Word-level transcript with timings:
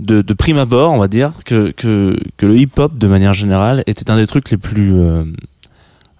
de, 0.00 0.22
de 0.22 0.34
prime 0.34 0.58
abord, 0.58 0.92
on 0.92 0.98
va 0.98 1.08
dire, 1.08 1.32
que, 1.44 1.70
que, 1.70 2.18
que 2.36 2.46
le 2.46 2.58
hip-hop, 2.58 2.96
de 2.96 3.06
manière 3.06 3.34
générale, 3.34 3.82
était 3.86 4.10
un 4.10 4.16
des 4.16 4.26
trucs 4.26 4.50
les 4.50 4.56
plus 4.56 4.94
euh, 4.94 5.24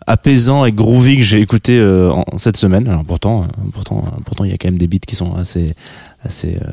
apaisants 0.07 0.65
et 0.65 0.73
groovy 0.73 1.17
que 1.17 1.23
j'ai 1.23 1.41
écouté 1.41 1.79
euh, 1.79 2.11
en, 2.11 2.39
cette 2.39 2.57
semaine. 2.57 2.87
Alors 2.89 3.05
pourtant, 3.05 3.43
euh, 3.43 3.47
pourtant, 3.73 4.05
euh, 4.07 4.21
pourtant, 4.25 4.45
il 4.45 4.51
y 4.51 4.55
a 4.55 4.57
quand 4.57 4.69
même 4.69 4.79
des 4.79 4.87
beats 4.87 5.07
qui 5.07 5.17
sont 5.17 5.35
assez, 5.35 5.75
assez, 6.23 6.57
euh, 6.57 6.73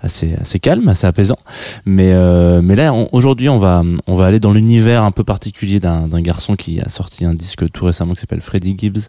assez, 0.00 0.34
assez 0.34 0.58
calmes, 0.58 0.88
assez 0.88 1.06
apaisants. 1.06 1.38
Mais, 1.84 2.12
euh, 2.12 2.62
mais 2.62 2.76
là, 2.76 2.92
aujourd'hui, 3.12 3.48
on 3.48 3.58
va, 3.58 3.82
on 4.06 4.14
va 4.14 4.26
aller 4.26 4.40
dans 4.40 4.52
l'univers 4.52 5.02
un 5.02 5.10
peu 5.10 5.24
particulier 5.24 5.80
d'un 5.80 6.08
d'un 6.08 6.20
garçon 6.20 6.56
qui 6.56 6.80
a 6.80 6.88
sorti 6.88 7.24
un 7.24 7.34
disque 7.34 7.70
tout 7.70 7.84
récemment 7.84 8.14
qui 8.14 8.20
s'appelle 8.20 8.40
Freddie 8.40 8.76
Gibbs. 8.78 9.08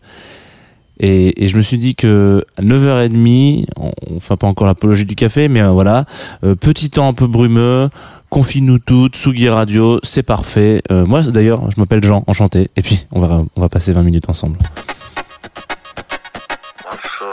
Et, 0.99 1.43
et 1.43 1.47
je 1.47 1.57
me 1.57 1.61
suis 1.61 1.77
dit 1.77 1.95
que 1.95 2.43
à 2.57 2.61
9h30, 2.61 3.65
on, 3.77 3.91
on 4.09 4.19
fait 4.19 4.35
pas 4.37 4.47
encore 4.47 4.67
l'apologie 4.67 5.05
du 5.05 5.15
café, 5.15 5.47
mais 5.47 5.61
euh, 5.61 5.69
voilà, 5.69 6.05
euh, 6.43 6.55
petit 6.55 6.89
temps 6.89 7.07
un 7.07 7.13
peu 7.13 7.27
brumeux, 7.27 7.89
confine-nous 8.29 8.79
toutes, 8.79 9.15
Sugi 9.15 9.49
Radio, 9.49 9.99
c'est 10.03 10.23
parfait. 10.23 10.81
Euh, 10.91 11.05
moi 11.05 11.21
d'ailleurs, 11.21 11.69
je 11.71 11.79
m'appelle 11.79 12.03
Jean, 12.03 12.23
enchanté. 12.27 12.69
Et 12.75 12.81
puis 12.81 13.05
on 13.11 13.21
va 13.21 13.43
on 13.55 13.61
va 13.61 13.69
passer 13.69 13.93
20 13.93 14.03
minutes 14.03 14.29
ensemble. 14.29 14.57
Officer, 16.91 17.25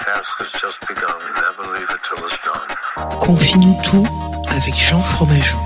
task 0.00 0.40
has 0.40 0.52
just 0.60 0.80
begun. 0.88 1.14
Never 1.36 1.78
leave 1.78 1.90
it 1.90 2.02
till 2.02 2.18
it's 2.24 2.38
done. 2.44 3.18
Confie-nous 3.20 3.76
tout 3.82 4.06
avec 4.50 4.74
Jean 4.76 5.00
Fromageau. 5.02 5.58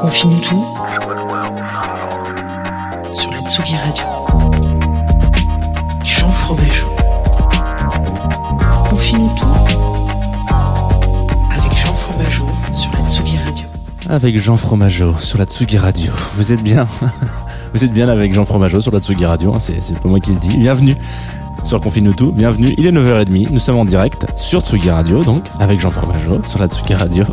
Confie-nous 0.00 0.40
tout 0.40 0.64
sur 3.14 3.30
la 3.30 3.40
Tsugi 3.50 3.76
Radio. 3.76 4.47
Jean 6.18 6.30
Fromageau. 6.30 6.86
Confie-nous 8.88 9.28
tout 9.28 9.46
avec 11.50 11.76
Jean 11.78 11.94
Fromageau 11.94 12.46
sur 12.76 12.90
la 12.92 13.08
Tsugi 13.08 13.38
Radio. 13.38 13.66
Avec 14.08 14.38
Jean 14.38 14.56
Fromageau 14.56 15.16
sur 15.20 15.38
la 15.38 15.44
Tsugi 15.44 15.78
Radio. 15.78 16.12
Vous 16.36 16.52
êtes 16.52 16.62
bien 16.62 16.86
Vous 17.74 17.84
êtes 17.84 17.92
bien 17.92 18.08
avec 18.08 18.34
Jean 18.34 18.44
Fromageau 18.44 18.80
sur 18.80 18.90
la 18.90 18.98
Tsugi 18.98 19.26
Radio, 19.26 19.54
hein, 19.54 19.58
c'est 19.60 20.00
pas 20.00 20.08
moi 20.08 20.18
qui 20.18 20.32
le 20.32 20.40
dis. 20.40 20.56
Bienvenue 20.56 20.96
sur 21.68 21.82
Confine 21.82 22.14
tout, 22.14 22.32
bienvenue. 22.32 22.74
Il 22.78 22.86
est 22.86 22.90
9h30, 22.92 23.52
nous 23.52 23.58
sommes 23.58 23.76
en 23.76 23.84
direct 23.84 24.24
sur 24.38 24.62
Tsugi 24.62 24.88
Radio, 24.88 25.22
donc 25.22 25.44
avec 25.60 25.78
Jean 25.78 25.90
Fromageau 25.90 26.40
sur 26.42 26.58
la 26.58 26.66
Tsugi 26.66 26.94
Radio. 26.94 27.24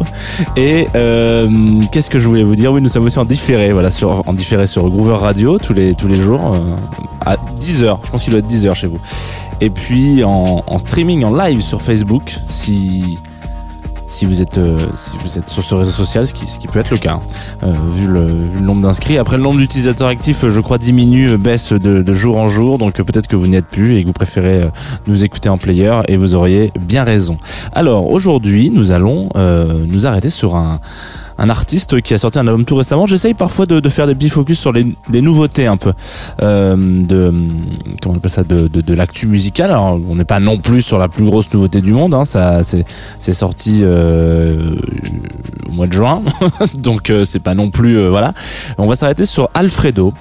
Et 0.57 0.88
euh, 0.94 1.50
qu'est-ce 1.94 2.09
que 2.09 2.19
je 2.19 2.28
voulais 2.28 2.44
vous 2.44 2.57
dire? 2.57 2.74
Oui, 2.74 2.81
nous 2.81 2.90
sommes 2.90 3.06
aussi 3.06 3.18
en 3.18 3.24
différé, 3.24 3.69
voilà, 3.69 3.90
sur, 3.90 4.24
en 4.28 4.34
différé 4.34 4.68
sur 4.68 4.90
Groover 4.90 5.16
Radio 5.16 5.57
tous 5.57 5.72
les, 5.72 5.95
tous 5.95 6.09
les 6.09 6.16
jours 6.16 6.53
euh, 6.53 6.68
à 7.25 7.38
10h. 7.38 7.97
Je 8.03 8.12
pense 8.12 8.25
qu'il 8.25 8.31
doit 8.31 8.40
être 8.40 8.50
10h 8.50 8.75
chez 8.75 8.88
vous. 8.88 8.97
Et 9.62 9.69
puis 9.69 10.22
en, 10.25 10.63
en 10.68 10.79
streaming, 10.79 11.24
en 11.24 11.34
live 11.34 11.62
sur 11.62 11.81
Facebook, 11.81 12.35
si 12.50 13.16
si 14.08 14.26
vous 14.26 14.42
êtes 14.42 14.58
euh, 14.58 14.78
si 14.98 15.18
vous 15.24 15.38
êtes 15.38 15.50
sur 15.50 15.64
ce 15.64 15.76
réseau 15.76 15.92
social, 15.92 16.28
ce 16.28 16.34
qui, 16.34 16.48
ce 16.48 16.60
qui 16.60 16.68
peut 16.68 16.80
être 16.80 16.92
le 16.92 16.98
cas, 16.98 17.14
hein, 17.14 17.22
euh, 17.64 17.74
vu, 17.96 18.08
le, 18.08 18.26
vu 18.26 18.60
le 18.60 18.66
nombre 18.66 18.82
d'inscrits. 18.82 19.18
Après, 19.18 19.38
le 19.38 19.44
nombre 19.44 19.60
d'utilisateurs 19.60 20.08
actifs, 20.08 20.44
euh, 20.44 20.52
je 20.52 20.60
crois, 20.62 20.78
diminue, 20.78 21.32
euh, 21.32 21.38
baisse 21.38 21.74
de, 21.74 22.02
de 22.02 22.14
jour 22.14 22.38
en 22.38 22.48
jour. 22.48 22.78
Donc 22.78 22.94
peut-être 22.94 23.28
que 23.28 23.36
vous 23.36 23.48
n'y 23.48 23.56
êtes 23.56 23.68
plus 23.68 23.98
et 23.98 24.02
que 24.02 24.08
vous 24.08 24.14
préférez 24.14 24.70
nous 25.08 25.24
écouter 25.24 25.50
en 25.50 25.58
player. 25.58 26.00
Et 26.08 26.18
vous 26.18 26.36
auriez 26.36 26.72
bien 26.80 27.04
raison. 27.04 27.38
Alors 27.74 28.12
aujourd'hui, 28.12 28.70
nous 28.70 28.92
allons 28.92 29.30
nous 29.36 30.08
arrêter 30.08 30.30
sur 30.30 30.56
un 30.56 30.80
un 31.38 31.50
artiste 31.50 32.01
qui 32.01 32.13
a 32.13 32.18
sorti 32.18 32.40
un 32.40 32.47
album 32.47 32.66
tout 32.66 32.75
récemment. 32.75 33.06
J'essaye 33.06 33.34
parfois 33.34 33.66
de, 33.66 33.90
faire 33.90 34.07
des 34.07 34.16
petits 34.16 34.29
focus 34.29 34.59
sur 34.59 34.72
les, 34.72 34.85
nouveautés 35.22 35.68
un 35.68 35.78
peu 35.78 35.94
euh, 36.41 36.75
de 36.75 37.34
comment 38.01 38.16
on 38.16 38.18
appelle 38.18 38.31
ça 38.31 38.44
de, 38.44 38.94
l'actu 38.94 39.28
musicale. 39.28 39.72
Alors 39.72 40.00
on 40.07 40.16
n'est 40.16 40.25
pas 40.25 40.40
non 40.40 40.57
plus 40.57 40.81
sur 40.81 40.97
la 40.97 41.07
plus 41.07 41.25
grosse 41.25 41.53
nouveauté 41.53 41.81
du 41.81 41.91
monde. 41.91 42.13
Hein, 42.13 42.25
ça 42.25 42.62
c'est 42.63 43.34
sorti 43.34 43.81
euh, 43.84 44.75
au 45.69 45.74
mois 45.74 45.88
de 45.88 45.94
juin, 45.94 46.24
donc 46.75 47.09
euh, 47.09 47.25
c'est 47.25 47.40
pas 47.40 47.53
non 47.53 47.72
plus 47.72 47.97
euh, 47.97 48.09
voilà. 48.09 48.34
On 48.78 48.88
va 48.88 48.95
s'arrêter 48.95 49.25
sur 49.25 49.50
Alfredo 49.53 50.13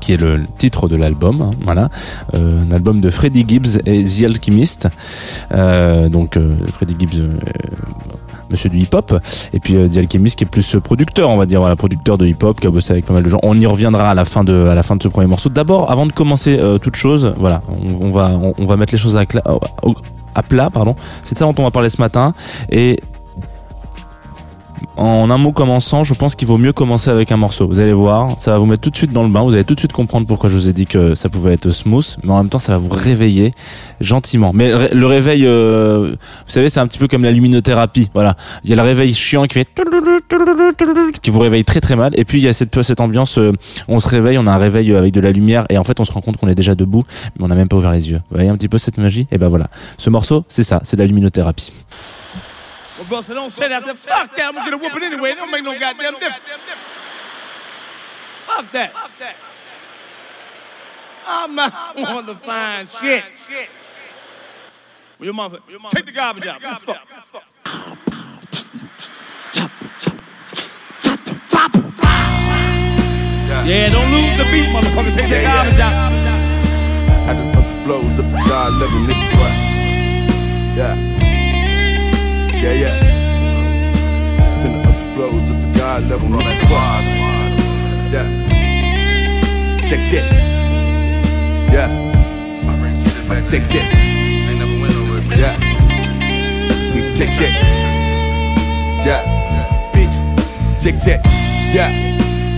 qui 0.00 0.14
est 0.14 0.16
le 0.16 0.42
titre 0.58 0.88
de 0.88 0.96
l'album, 0.96 1.42
hein, 1.42 1.50
voilà, 1.62 1.90
euh, 2.34 2.62
un 2.62 2.72
album 2.72 3.02
de 3.02 3.10
Freddie 3.10 3.44
Gibbs 3.46 3.82
et 3.84 4.04
The 4.04 4.24
Alchemist. 4.24 4.88
Euh, 5.52 6.08
donc 6.08 6.38
Freddie 6.72 6.96
Gibbs, 6.98 7.28
monsieur 8.50 8.68
du 8.68 8.78
hip-hop, 8.78 9.14
et 9.52 9.60
puis 9.60 9.76
euh, 9.76 9.88
The 9.88 10.06
qui 10.06 10.16
est 10.18 10.50
plus 10.50 10.74
euh, 10.74 10.80
producteur, 10.80 11.30
on 11.30 11.36
va 11.36 11.46
dire, 11.46 11.60
voilà, 11.60 11.76
producteur 11.76 12.18
de 12.18 12.26
hip-hop, 12.26 12.60
qui 12.60 12.66
a 12.66 12.70
bossé 12.70 12.92
avec 12.92 13.06
pas 13.06 13.12
mal 13.12 13.22
de 13.22 13.28
gens. 13.28 13.38
On 13.42 13.58
y 13.58 13.66
reviendra 13.66 14.10
à 14.10 14.14
la 14.14 14.24
fin 14.24 14.44
de, 14.44 14.66
à 14.66 14.74
la 14.74 14.82
fin 14.82 14.96
de 14.96 15.02
ce 15.02 15.08
premier 15.08 15.26
morceau. 15.26 15.48
D'abord, 15.48 15.90
avant 15.90 16.06
de 16.06 16.12
commencer 16.12 16.58
euh, 16.58 16.78
toute 16.78 16.96
chose, 16.96 17.34
voilà, 17.38 17.60
on, 18.00 18.10
va, 18.10 18.30
on, 18.58 18.66
va 18.66 18.76
mettre 18.76 18.92
les 18.92 18.98
choses 18.98 19.16
à, 19.16 19.24
à 20.34 20.42
plat, 20.42 20.70
pardon. 20.70 20.96
C'est 21.22 21.34
de 21.34 21.38
ça 21.38 21.44
dont 21.44 21.54
on 21.58 21.62
va 21.62 21.70
parler 21.70 21.90
ce 21.90 22.00
matin, 22.00 22.32
et 22.70 23.00
en 24.96 25.30
un 25.30 25.38
mot 25.38 25.52
commençant, 25.52 26.04
je 26.04 26.14
pense 26.14 26.34
qu'il 26.34 26.48
vaut 26.48 26.58
mieux 26.58 26.72
commencer 26.72 27.10
avec 27.10 27.32
un 27.32 27.36
morceau. 27.36 27.66
Vous 27.66 27.80
allez 27.80 27.92
voir, 27.92 28.38
ça 28.38 28.52
va 28.52 28.58
vous 28.58 28.66
mettre 28.66 28.82
tout 28.82 28.90
de 28.90 28.96
suite 28.96 29.12
dans 29.12 29.22
le 29.22 29.28
bain. 29.28 29.42
Vous 29.42 29.54
allez 29.54 29.64
tout 29.64 29.74
de 29.74 29.80
suite 29.80 29.92
comprendre 29.92 30.26
pourquoi 30.26 30.50
je 30.50 30.56
vous 30.56 30.68
ai 30.68 30.72
dit 30.72 30.86
que 30.86 31.14
ça 31.14 31.28
pouvait 31.28 31.52
être 31.52 31.70
smooth, 31.70 32.16
mais 32.22 32.32
en 32.32 32.38
même 32.38 32.48
temps, 32.48 32.58
ça 32.58 32.72
va 32.72 32.78
vous 32.78 32.88
réveiller 32.88 33.52
gentiment. 34.00 34.52
Mais 34.54 34.92
le 34.92 35.06
réveil, 35.06 35.46
euh, 35.46 36.10
vous 36.12 36.50
savez, 36.52 36.68
c'est 36.68 36.80
un 36.80 36.86
petit 36.86 36.98
peu 36.98 37.08
comme 37.08 37.22
la 37.22 37.30
luminothérapie. 37.30 38.10
Voilà, 38.14 38.34
il 38.64 38.70
y 38.70 38.72
a 38.72 38.76
le 38.76 38.82
réveil 38.82 39.14
chiant 39.14 39.46
qui 39.46 39.54
fait 39.54 39.68
qui 41.22 41.30
vous 41.30 41.40
réveille 41.40 41.64
très 41.64 41.80
très 41.80 41.96
mal, 41.96 42.12
et 42.16 42.24
puis 42.24 42.38
il 42.38 42.44
y 42.44 42.48
a 42.48 42.52
cette 42.52 42.82
cette 42.82 43.00
ambiance. 43.00 43.38
euh, 43.38 43.52
on 43.88 44.00
se 44.00 44.08
réveille, 44.08 44.38
on 44.38 44.46
a 44.46 44.52
un 44.52 44.58
réveil 44.58 44.94
avec 44.94 45.12
de 45.12 45.20
la 45.20 45.30
lumière, 45.30 45.66
et 45.70 45.78
en 45.78 45.84
fait, 45.84 46.00
on 46.00 46.04
se 46.04 46.12
rend 46.12 46.20
compte 46.20 46.36
qu'on 46.36 46.48
est 46.48 46.54
déjà 46.54 46.74
debout, 46.74 47.04
mais 47.38 47.44
on 47.44 47.48
n'a 47.48 47.54
même 47.54 47.68
pas 47.68 47.76
ouvert 47.76 47.92
les 47.92 48.10
yeux. 48.10 48.20
Vous 48.30 48.36
voyez 48.36 48.50
un 48.50 48.54
petit 48.56 48.68
peu 48.68 48.78
cette 48.78 48.98
magie? 48.98 49.26
Et 49.30 49.38
ben 49.38 49.48
voilà, 49.48 49.68
ce 49.98 50.10
morceau, 50.10 50.44
c'est 50.48 50.64
ça, 50.64 50.80
c'est 50.84 50.96
de 50.96 51.02
la 51.02 51.06
luminothérapie. 51.06 51.72
Well, 53.00 53.08
Buster, 53.08 53.32
don't 53.32 53.50
say 53.50 53.68
that. 53.68 53.82
I 53.82 53.86
said, 53.86 53.98
Fuck 53.98 54.36
that. 54.36 54.46
I'm 54.48 54.54
gonna 54.54 54.70
get 54.70 54.74
a 54.74 54.76
whooping 54.76 55.02
anyway. 55.02 55.30
It 55.30 55.36
don't 55.36 55.50
make 55.50 55.64
no 55.64 55.72
goddamn 55.78 56.12
difference. 56.20 56.36
Fuck 58.46 58.70
that. 58.72 58.92
I'm 61.26 61.54
not 61.54 61.72
on 61.96 62.26
the 62.26 62.34
fine 62.34 62.86
shit. 62.88 63.24
Well, 65.18 65.24
your 65.24 65.32
mother, 65.32 65.60
take 65.90 66.04
the 66.04 66.12
garbage 66.12 66.46
out. 66.46 66.60
The 66.60 66.68
fuck? 66.68 67.06
Yeah, 73.66 73.88
don't 73.90 74.10
lose 74.10 74.36
the 74.36 74.44
beat, 74.50 74.68
motherfucker. 74.74 75.14
Take 75.16 75.28
the 75.30 75.36
Yeah, 75.36 75.42
yeah. 75.42 75.54
garbage 75.54 75.80
out. 75.80 76.12
Had 77.26 77.36
to 77.36 77.60
the 77.60 77.84
flows 77.84 78.18
up 78.18 78.28
the 78.30 78.40
level, 78.78 79.00
nigga. 79.08 79.36
What? 79.38 80.76
Yeah. 80.76 81.09
Yeah, 82.60 82.72
yeah. 82.72 82.94
Finna 84.60 84.84
up 84.84 84.94
the 84.94 85.14
flows 85.14 85.50
up 85.50 85.56
the 85.62 85.78
God 85.78 86.02
level, 86.10 86.28
nigga. 86.28 86.68
What? 86.68 87.02
Yeah. 88.12 88.26
Check, 89.88 90.10
check. 90.10 90.30
Yeah. 91.72 91.88
Check, 93.48 93.66
check. 93.66 93.86
Yeah. 95.38 95.56
We 96.94 97.00
Check, 97.16 97.30
check. 97.38 97.52
Yeah. 99.06 99.24
Bitch. 99.94 100.82
Check, 100.82 101.00
check. 101.02 101.24
Yeah. 101.72 101.88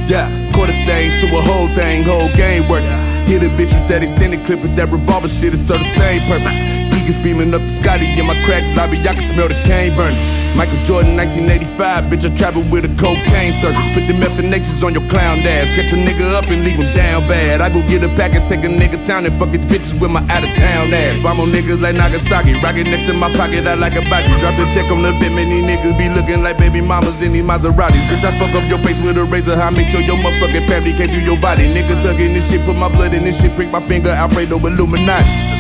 Yeah. 0.08 0.52
Quarter 0.52 0.72
thing 0.84 1.20
to 1.20 1.26
a 1.38 1.40
whole 1.42 1.68
thing, 1.76 2.02
whole 2.02 2.28
game 2.34 2.68
working. 2.68 2.90
Hit 3.26 3.44
a 3.44 3.48
bitch 3.54 3.72
with 3.72 3.86
that 3.86 4.02
extended 4.02 4.44
clip 4.46 4.62
with 4.62 4.74
that 4.74 4.88
revolver 4.90 5.28
shit, 5.28 5.54
it 5.54 5.58
serve 5.58 5.78
the 5.78 5.84
same 5.84 6.20
purpose. 6.22 6.81
Eagles 6.94 7.16
beaming 7.24 7.54
up 7.54 7.62
the 7.62 7.70
Scotty 7.70 8.06
in 8.18 8.26
my 8.26 8.36
crack 8.44 8.64
lobby, 8.76 9.00
I 9.02 9.14
can 9.14 9.22
smell 9.22 9.48
the 9.48 9.58
cane 9.64 9.94
burning. 9.96 10.20
Michael 10.52 10.76
Jordan, 10.84 11.16
1985, 11.16 12.12
bitch, 12.12 12.28
I 12.28 12.30
travel 12.36 12.60
with 12.68 12.84
a 12.84 12.92
cocaine 13.00 13.56
circus. 13.56 13.80
Put 13.96 14.04
the 14.04 14.12
methanations 14.12 14.84
on 14.84 14.92
your 14.92 15.04
clown 15.08 15.40
ass. 15.40 15.72
Catch 15.72 15.96
a 15.96 15.98
nigga 15.98 16.28
up 16.36 16.44
and 16.52 16.60
leave 16.60 16.76
him 16.76 16.92
down 16.92 17.24
bad. 17.24 17.64
I 17.64 17.72
go 17.72 17.80
get 17.88 18.04
a 18.04 18.10
pack 18.20 18.36
and 18.36 18.44
take 18.44 18.60
a 18.60 18.68
nigga 18.68 19.00
town 19.00 19.24
and 19.24 19.32
fuck 19.40 19.48
his 19.48 19.64
bitches 19.64 19.96
with 19.96 20.12
my 20.12 20.20
out 20.28 20.44
of 20.44 20.52
town 20.60 20.92
ass. 20.92 21.16
Bomb 21.24 21.40
on 21.40 21.48
niggas 21.48 21.80
like 21.80 21.96
Nagasaki. 21.96 22.52
Rocket 22.60 22.84
next 22.84 23.08
to 23.08 23.16
my 23.16 23.32
pocket, 23.32 23.64
I 23.64 23.80
like 23.80 23.96
a 23.96 24.04
body. 24.12 24.28
Drop 24.44 24.52
the 24.60 24.68
check 24.76 24.92
on 24.92 25.00
the 25.00 25.16
bit, 25.16 25.32
many 25.32 25.64
niggas 25.64 25.96
be 25.96 26.12
looking 26.12 26.44
like 26.44 26.60
baby 26.60 26.84
mamas 26.84 27.16
in 27.24 27.32
these 27.32 27.42
Maseratis. 27.42 28.04
Bitch, 28.12 28.20
I 28.20 28.36
fuck 28.36 28.52
up 28.52 28.68
your 28.68 28.80
face 28.84 29.00
with 29.00 29.16
a 29.16 29.24
razor. 29.24 29.56
I 29.56 29.70
make 29.70 29.88
sure 29.88 30.04
your 30.04 30.20
motherfucking 30.20 30.68
family 30.68 30.92
can't 30.92 31.10
do 31.10 31.20
your 31.20 31.40
body. 31.40 31.64
Nigga 31.72 31.96
thugging 32.04 32.36
this 32.36 32.52
shit, 32.52 32.60
put 32.68 32.76
my 32.76 32.92
blood 32.92 33.14
in 33.14 33.24
this 33.24 33.40
shit, 33.40 33.56
prick 33.56 33.70
my 33.72 33.80
finger, 33.80 34.10
Alfredo 34.10 34.60
Illuminati. 34.60 35.51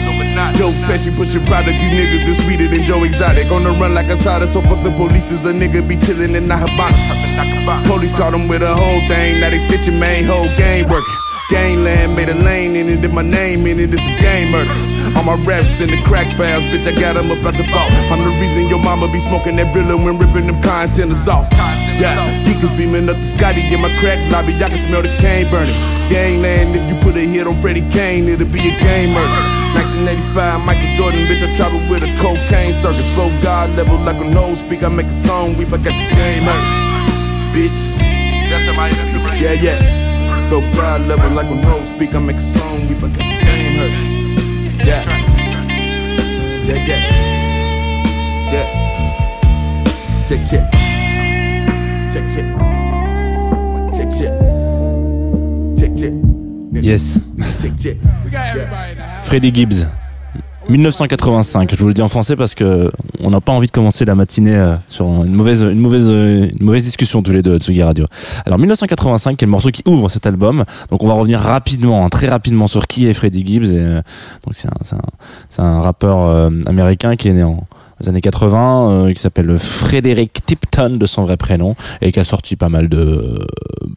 Joe 0.56 0.72
Pesci 0.88 1.14
pushing 1.14 1.44
product, 1.46 1.76
you 1.76 1.90
niggas 1.92 2.28
is 2.28 2.42
sweeter 2.44 2.68
than 2.68 2.82
Joe 2.82 3.04
Exotic. 3.04 3.50
On 3.52 3.64
the 3.64 3.70
run 3.76 3.94
like 3.94 4.06
a 4.06 4.16
soda, 4.16 4.46
so 4.46 4.62
fuck 4.62 4.82
the 4.82 4.90
police 4.92 5.30
is 5.30 5.44
a 5.44 5.52
nigga 5.52 5.86
be 5.86 5.96
chillin' 5.96 6.34
in 6.34 6.48
the 6.48 6.56
Habana. 6.56 7.84
Police 7.86 8.12
caught 8.12 8.34
him 8.34 8.48
with 8.48 8.62
a 8.62 8.74
whole 8.74 9.00
thing, 9.08 9.40
now 9.40 9.50
they 9.50 9.58
stitching 9.58 9.98
main 9.98 10.24
whole 10.24 10.48
game 10.56 10.88
working. 10.88 11.18
Gangland 11.50 12.16
made 12.16 12.30
a 12.30 12.34
lane 12.34 12.76
in 12.76 12.88
it, 12.88 13.04
and 13.04 13.12
my 13.12 13.22
name 13.22 13.66
in 13.66 13.78
it, 13.78 13.92
it's 13.92 14.06
a 14.06 14.14
game 14.22 14.52
murder. 14.52 14.72
All 15.16 15.22
my 15.22 15.36
raps 15.44 15.80
in 15.80 15.90
the 15.90 16.00
crack 16.08 16.26
files, 16.36 16.64
bitch, 16.72 16.88
I 16.88 16.98
got 16.98 17.14
them 17.14 17.30
up 17.30 17.44
at 17.44 17.52
the 17.52 17.68
vault. 17.68 17.92
I'm 18.08 18.24
the 18.24 18.32
reason 18.40 18.68
your 18.68 18.80
mama 18.80 19.12
be 19.12 19.20
smoking 19.20 19.56
that 19.56 19.74
Brilla 19.74 20.02
when 20.02 20.16
ripping 20.18 20.46
them 20.46 20.62
containers 20.62 21.28
off. 21.28 21.46
Yeah, 22.00 22.16
geekers 22.48 22.74
beaming 22.78 23.08
up 23.10 23.16
the 23.18 23.24
Scotty 23.24 23.60
in 23.68 23.80
my 23.80 23.92
crack 24.00 24.18
lobby, 24.32 24.54
I 24.56 24.70
can 24.70 24.78
smell 24.88 25.02
the 25.02 25.12
cane 25.20 25.50
burning. 25.50 25.76
Gangland, 26.08 26.74
if 26.74 26.88
you 26.88 26.96
put 27.02 27.16
a 27.16 27.20
hit 27.20 27.46
on 27.46 27.60
Freddie 27.60 27.86
Kane, 27.90 28.28
it'll 28.28 28.48
be 28.48 28.60
a 28.60 28.72
game 28.80 29.12
murder. 29.12 29.61
1985, 30.04 30.66
Michael 30.66 30.96
Jordan, 30.96 31.20
bitch, 31.26 31.42
I 31.46 31.54
travel 31.54 31.78
with 31.88 32.02
a 32.02 32.10
cocaine 32.18 32.72
circus. 32.74 33.06
Flow 33.14 33.30
God 33.40 33.70
level 33.76 33.98
like 33.98 34.16
a 34.16 34.28
nose 34.28 34.58
speak. 34.58 34.82
I 34.82 34.88
make 34.88 35.06
a 35.06 35.12
song, 35.12 35.56
we 35.56 35.64
forgot 35.64 35.94
the 35.94 36.08
game 36.10 36.42
hurt. 36.42 36.64
Bitch. 37.54 37.78
Yeah, 39.40 39.52
yeah. 39.52 39.78
Flow 40.48 40.60
God 40.72 41.02
level 41.02 41.30
like 41.30 41.46
a 41.46 41.54
nose 41.54 41.88
speak. 41.90 42.14
I 42.14 42.18
make 42.18 42.36
a 42.36 42.40
song, 42.40 42.88
we 42.88 42.94
forgot 42.94 43.18
the 43.18 43.38
game 43.46 43.78
hurt. 43.78 43.90
Yeah. 44.84 45.04
Yeah, 46.66 46.86
yeah. 46.88 47.00
Yeah. 48.52 48.66
Check, 50.26 50.42
check. 50.48 50.64
Check, 52.12 52.24
check. 52.32 52.46
Check, 53.94 54.08
check. 54.10 54.34
Check, 55.78 55.92
check. 55.96 56.12
Yes. 56.72 57.20
Check, 57.60 57.76
check. 57.78 57.96
Freddie 59.22 59.52
Gibbs. 59.54 59.86
1985, 60.68 61.70
je 61.72 61.76
vous 61.76 61.88
le 61.88 61.94
dis 61.94 62.02
en 62.02 62.08
français 62.08 62.36
parce 62.36 62.54
que 62.54 62.90
on 63.20 63.30
n'a 63.30 63.40
pas 63.40 63.52
envie 63.52 63.66
de 63.66 63.72
commencer 63.72 64.04
la 64.04 64.14
matinée 64.14 64.54
euh, 64.54 64.76
sur 64.88 65.06
une 65.06 65.34
mauvaise, 65.34 65.62
une 65.62 65.78
mauvaise, 65.78 66.08
une 66.08 66.56
mauvaise 66.60 66.84
discussion 66.84 67.22
tous 67.22 67.32
les 67.32 67.42
deux, 67.42 67.58
Tsugi 67.58 67.82
Radio. 67.82 68.06
Alors 68.46 68.58
1985, 68.58 69.36
qui 69.36 69.44
est 69.44 69.46
le 69.46 69.50
morceau 69.50 69.70
qui 69.70 69.82
ouvre 69.86 70.08
cet 70.08 70.26
album. 70.26 70.64
Donc 70.90 71.02
on 71.02 71.08
va 71.08 71.14
revenir 71.14 71.40
rapidement, 71.40 72.04
hein, 72.04 72.08
très 72.10 72.28
rapidement 72.28 72.66
sur 72.66 72.86
qui 72.86 73.06
est 73.06 73.14
Freddie 73.14 73.44
Gibbs. 73.44 73.72
Euh, 73.72 74.02
donc 74.46 74.54
c'est 74.54 74.68
un, 74.68 74.78
c'est 74.82 74.96
un, 74.96 75.02
c'est 75.48 75.62
un 75.62 75.80
rappeur 75.80 76.20
euh, 76.20 76.50
américain 76.66 77.16
qui 77.16 77.28
est 77.28 77.32
né 77.32 77.42
en 77.42 77.66
aux 78.02 78.08
années 78.08 78.20
80, 78.20 78.90
euh, 78.90 79.12
qui 79.12 79.20
s'appelle 79.20 79.58
Frédéric 79.58 80.44
Tipton 80.44 80.96
de 80.96 81.06
son 81.06 81.22
vrai 81.22 81.36
prénom 81.36 81.76
et 82.00 82.12
qui 82.12 82.20
a 82.20 82.24
sorti 82.24 82.56
pas 82.56 82.68
mal 82.68 82.88
de 82.88 83.46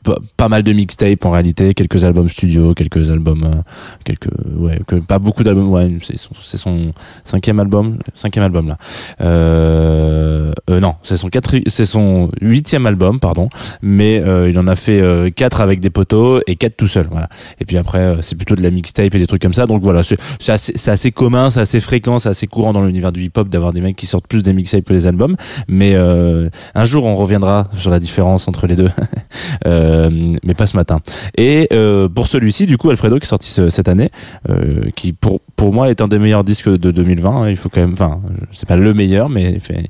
pas, 0.04 0.18
pas 0.38 0.50
mal 0.50 0.64
de 0.64 0.72
mixtapes 0.72 1.26
en 1.26 1.32
réalité, 1.32 1.74
quelques 1.74 2.04
albums 2.04 2.30
studio, 2.30 2.74
quelques 2.74 3.10
albums, 3.10 3.44
euh, 3.44 3.62
quelques 4.04 4.30
ouais, 4.56 4.80
que, 4.88 4.96
pas 4.96 5.20
beaucoup 5.20 5.44
d'albums. 5.44 5.70
Ouais, 5.70 5.92
c'est 6.02 6.58
son, 6.58 6.92
cinquième 7.24 7.60
album, 7.60 7.98
cinquième 8.14 8.46
album 8.46 8.68
là. 8.68 8.78
Euh, 9.22 10.54
euh, 10.70 10.80
non, 10.80 10.96
c'est 11.04 11.18
son 11.18 11.30
quatre, 11.30 11.56
c'est 11.68 11.86
son 11.86 12.30
huitième 12.42 12.86
album, 12.86 13.20
pardon. 13.20 13.50
Mais 13.82 14.20
euh, 14.20 14.50
il 14.50 14.58
en 14.58 14.68
a 14.68 14.76
fait 14.76 15.00
euh, 15.00 15.30
quatre 15.30 15.62
avec 15.62 15.80
des 15.80 15.90
poteaux 15.90 16.42
et 16.48 16.56
quatre 16.56 16.76
tout 16.76 16.88
seul. 16.88 17.08
Voilà. 17.10 17.30
Et 17.60 17.66
puis 17.66 17.78
après, 17.78 18.00
euh, 18.00 18.22
c'est 18.22 18.36
plutôt 18.36 18.56
de 18.56 18.62
la 18.62 18.72
mixtape 18.72 19.14
et 19.14 19.20
des 19.20 19.28
trucs 19.28 19.42
comme 19.42 19.54
ça. 19.54 19.66
Donc 19.66 19.82
voilà, 19.82 20.04
c'est 20.04 20.18
assez, 20.52 20.74
c'est 20.76 20.92
assez 20.92 21.12
commun, 21.12 21.50
c'est 21.50 21.60
assez 21.60 21.82
fréquent, 21.82 22.20
c'est 22.20 22.30
assez 22.30 22.48
courant 22.48 22.74
dans 22.74 22.84
l'univers 22.84 23.12
du 23.12 23.24
hip-hop 23.24 23.50
d'avoir 23.50 23.74
des 23.74 23.82
mecs 23.82 23.95
qui 23.96 24.06
sortent 24.06 24.28
plus 24.28 24.44
des 24.44 24.54
mixtapes 24.54 24.84
que 24.86 24.94
des 24.94 25.08
albums. 25.08 25.36
Mais 25.68 25.94
euh, 25.96 26.50
un 26.76 26.86
jour, 26.86 27.06
on 27.06 27.16
reviendra 27.16 27.68
sur 27.78 27.90
la 27.92 28.00
différence 28.00 28.48
entre 28.48 28.68
les 28.68 28.76
deux, 28.76 28.90
euh, 29.66 30.36
mais 30.44 30.54
pas 30.54 30.68
ce 30.68 30.78
matin. 30.78 31.00
Et 31.38 31.68
euh, 31.74 32.08
pour 32.10 32.28
celui-ci, 32.28 32.66
du 32.66 32.78
coup, 32.78 32.90
Alfredo 32.90 33.18
qui 33.18 33.24
est 33.26 33.28
sorti 33.28 33.50
ce- 33.50 33.70
cette 33.70 33.88
année, 33.88 34.10
euh, 34.50 34.90
qui 34.96 35.14
pour 35.14 35.40
pour 35.56 35.74
moi 35.74 35.90
est 35.90 36.02
un 36.02 36.08
des 36.08 36.20
meilleurs 36.20 36.44
disques 36.44 36.70
de 36.70 36.92
2020. 36.92 37.30
hein. 37.44 37.50
il 37.50 37.58
faut 37.58 37.70
quand 37.70 37.82
même, 37.82 37.94
enfin, 37.94 38.22
c'est 38.54 38.68
pas 38.68 38.76
le 38.76 38.94
meilleur, 38.94 39.30
mais 39.30 39.60
fait 39.60 39.86